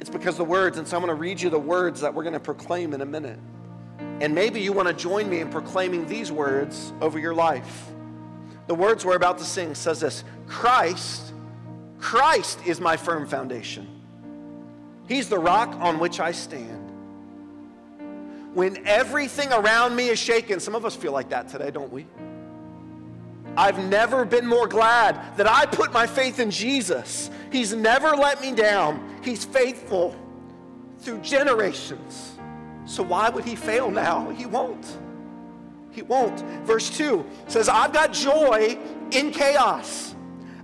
It's 0.00 0.10
because 0.10 0.36
the 0.36 0.44
words, 0.44 0.76
and 0.76 0.86
so 0.86 0.96
I'm 0.96 1.04
going 1.04 1.14
to 1.16 1.20
read 1.20 1.40
you 1.40 1.50
the 1.50 1.58
words 1.58 2.00
that 2.00 2.12
we're 2.12 2.24
going 2.24 2.32
to 2.32 2.40
proclaim 2.40 2.94
in 2.94 3.00
a 3.00 3.06
minute. 3.06 3.38
And 4.20 4.34
maybe 4.34 4.60
you 4.60 4.72
want 4.72 4.88
to 4.88 4.94
join 4.94 5.30
me 5.30 5.38
in 5.38 5.50
proclaiming 5.50 6.06
these 6.08 6.32
words 6.32 6.92
over 7.00 7.16
your 7.16 7.34
life. 7.34 7.86
The 8.66 8.74
words 8.74 9.04
we're 9.04 9.16
about 9.16 9.38
to 9.38 9.44
sing 9.44 9.76
says 9.76 10.00
this 10.00 10.24
Christ, 10.48 11.32
Christ 12.00 12.58
is 12.66 12.80
my 12.80 12.96
firm 12.96 13.28
foundation. 13.28 13.86
He's 15.06 15.28
the 15.28 15.38
rock 15.38 15.76
on 15.80 16.00
which 16.00 16.18
I 16.18 16.32
stand 16.32 16.90
when 18.54 18.84
everything 18.86 19.52
around 19.52 19.94
me 19.94 20.08
is 20.08 20.18
shaken. 20.18 20.58
Some 20.58 20.74
of 20.74 20.84
us 20.84 20.96
feel 20.96 21.12
like 21.12 21.28
that 21.30 21.48
today, 21.48 21.70
don't 21.70 21.92
we? 21.92 22.06
I've 23.56 23.84
never 23.84 24.24
been 24.24 24.46
more 24.46 24.66
glad 24.66 25.36
that 25.36 25.46
I 25.46 25.66
put 25.66 25.92
my 25.92 26.06
faith 26.06 26.38
in 26.38 26.50
Jesus. 26.50 27.30
He's 27.50 27.74
never 27.74 28.16
let 28.16 28.40
me 28.40 28.52
down. 28.52 29.20
He's 29.22 29.44
faithful 29.44 30.16
through 30.98 31.18
generations. 31.20 32.38
So 32.86 33.02
why 33.02 33.28
would 33.28 33.44
he 33.44 33.54
fail 33.54 33.90
now? 33.90 34.30
He 34.30 34.46
won't. 34.46 34.98
He 35.90 36.02
won't. 36.02 36.40
Verse 36.64 36.90
2 36.96 37.24
says, 37.48 37.68
I've 37.68 37.92
got 37.92 38.12
joy 38.12 38.78
in 39.10 39.30
chaos. 39.30 40.14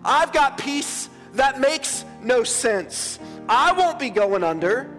I've 0.05 0.33
got 0.33 0.57
peace 0.57 1.11
that 1.35 1.61
makes 1.61 2.05
no 2.23 2.43
sense. 2.43 3.19
I 3.49 3.73
won't 3.73 3.99
be 3.99 4.11
going 4.11 4.43
under 4.43 4.91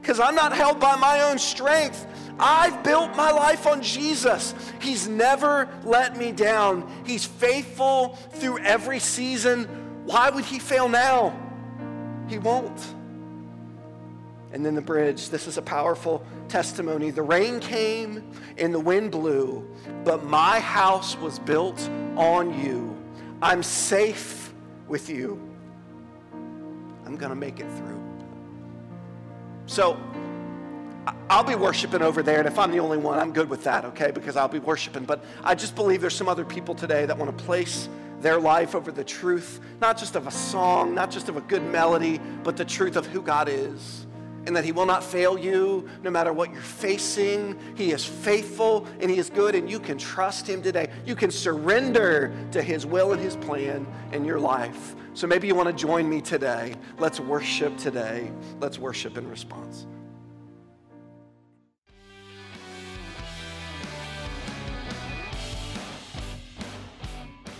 because 0.00 0.20
I'm 0.20 0.34
not 0.34 0.52
held 0.52 0.80
by 0.80 0.96
my 0.96 1.22
own 1.22 1.38
strength. 1.38 2.06
I've 2.38 2.82
built 2.82 3.16
my 3.16 3.30
life 3.30 3.66
on 3.66 3.82
Jesus. 3.82 4.54
He's 4.80 5.08
never 5.08 5.68
let 5.84 6.16
me 6.16 6.32
down. 6.32 6.90
He's 7.04 7.24
faithful 7.24 8.16
through 8.32 8.58
every 8.58 8.98
season. 8.98 9.64
Why 10.04 10.30
would 10.30 10.44
he 10.44 10.58
fail 10.58 10.88
now? 10.88 11.38
He 12.28 12.38
won't. 12.38 12.94
And 14.52 14.64
then 14.64 14.74
the 14.74 14.82
bridge. 14.82 15.30
This 15.30 15.46
is 15.46 15.58
a 15.58 15.62
powerful 15.62 16.24
testimony. 16.48 17.10
The 17.10 17.22
rain 17.22 17.60
came 17.60 18.30
and 18.58 18.72
the 18.72 18.80
wind 18.80 19.12
blew, 19.12 19.68
but 20.04 20.24
my 20.24 20.60
house 20.60 21.16
was 21.16 21.38
built 21.38 21.78
on 22.16 22.58
you. 22.62 22.96
I'm 23.42 23.62
safe 23.62 24.52
with 24.88 25.10
you. 25.10 25.40
I'm 27.04 27.16
going 27.16 27.30
to 27.30 27.36
make 27.36 27.60
it 27.60 27.70
through. 27.72 28.02
So, 29.66 29.98
I'll 31.28 31.44
be 31.44 31.54
worshiping 31.54 32.02
over 32.02 32.22
there, 32.22 32.38
and 32.38 32.48
if 32.48 32.58
I'm 32.58 32.70
the 32.70 32.78
only 32.80 32.98
one, 32.98 33.18
I'm 33.18 33.32
good 33.32 33.48
with 33.48 33.64
that, 33.64 33.84
okay? 33.84 34.10
Because 34.10 34.36
I'll 34.36 34.48
be 34.48 34.58
worshiping. 34.58 35.04
But 35.04 35.24
I 35.44 35.54
just 35.54 35.74
believe 35.74 36.00
there's 36.00 36.16
some 36.16 36.28
other 36.28 36.44
people 36.44 36.74
today 36.74 37.06
that 37.06 37.16
want 37.16 37.36
to 37.36 37.44
place 37.44 37.88
their 38.20 38.40
life 38.40 38.74
over 38.74 38.90
the 38.90 39.04
truth, 39.04 39.60
not 39.80 39.98
just 39.98 40.16
of 40.16 40.26
a 40.26 40.30
song, 40.30 40.94
not 40.94 41.10
just 41.10 41.28
of 41.28 41.36
a 41.36 41.40
good 41.42 41.62
melody, 41.62 42.20
but 42.42 42.56
the 42.56 42.64
truth 42.64 42.96
of 42.96 43.06
who 43.06 43.22
God 43.22 43.48
is. 43.48 44.06
And 44.46 44.54
that 44.54 44.64
He 44.64 44.70
will 44.70 44.86
not 44.86 45.02
fail 45.02 45.36
you 45.36 45.88
no 46.04 46.10
matter 46.10 46.32
what 46.32 46.52
you're 46.52 46.60
facing. 46.62 47.58
He 47.74 47.90
is 47.90 48.04
faithful 48.04 48.86
and 49.00 49.10
He 49.10 49.18
is 49.18 49.28
good, 49.28 49.56
and 49.56 49.68
you 49.68 49.80
can 49.80 49.98
trust 49.98 50.48
Him 50.48 50.62
today. 50.62 50.88
You 51.04 51.16
can 51.16 51.32
surrender 51.32 52.32
to 52.52 52.62
His 52.62 52.86
will 52.86 53.12
and 53.12 53.20
His 53.20 53.36
plan 53.36 53.86
in 54.12 54.24
your 54.24 54.38
life. 54.38 54.94
So 55.14 55.26
maybe 55.26 55.48
you 55.48 55.54
want 55.56 55.68
to 55.68 55.74
join 55.74 56.08
me 56.08 56.20
today. 56.20 56.74
Let's 56.98 57.18
worship 57.18 57.76
today. 57.76 58.30
Let's 58.60 58.78
worship 58.78 59.18
in 59.18 59.28
response. 59.28 59.86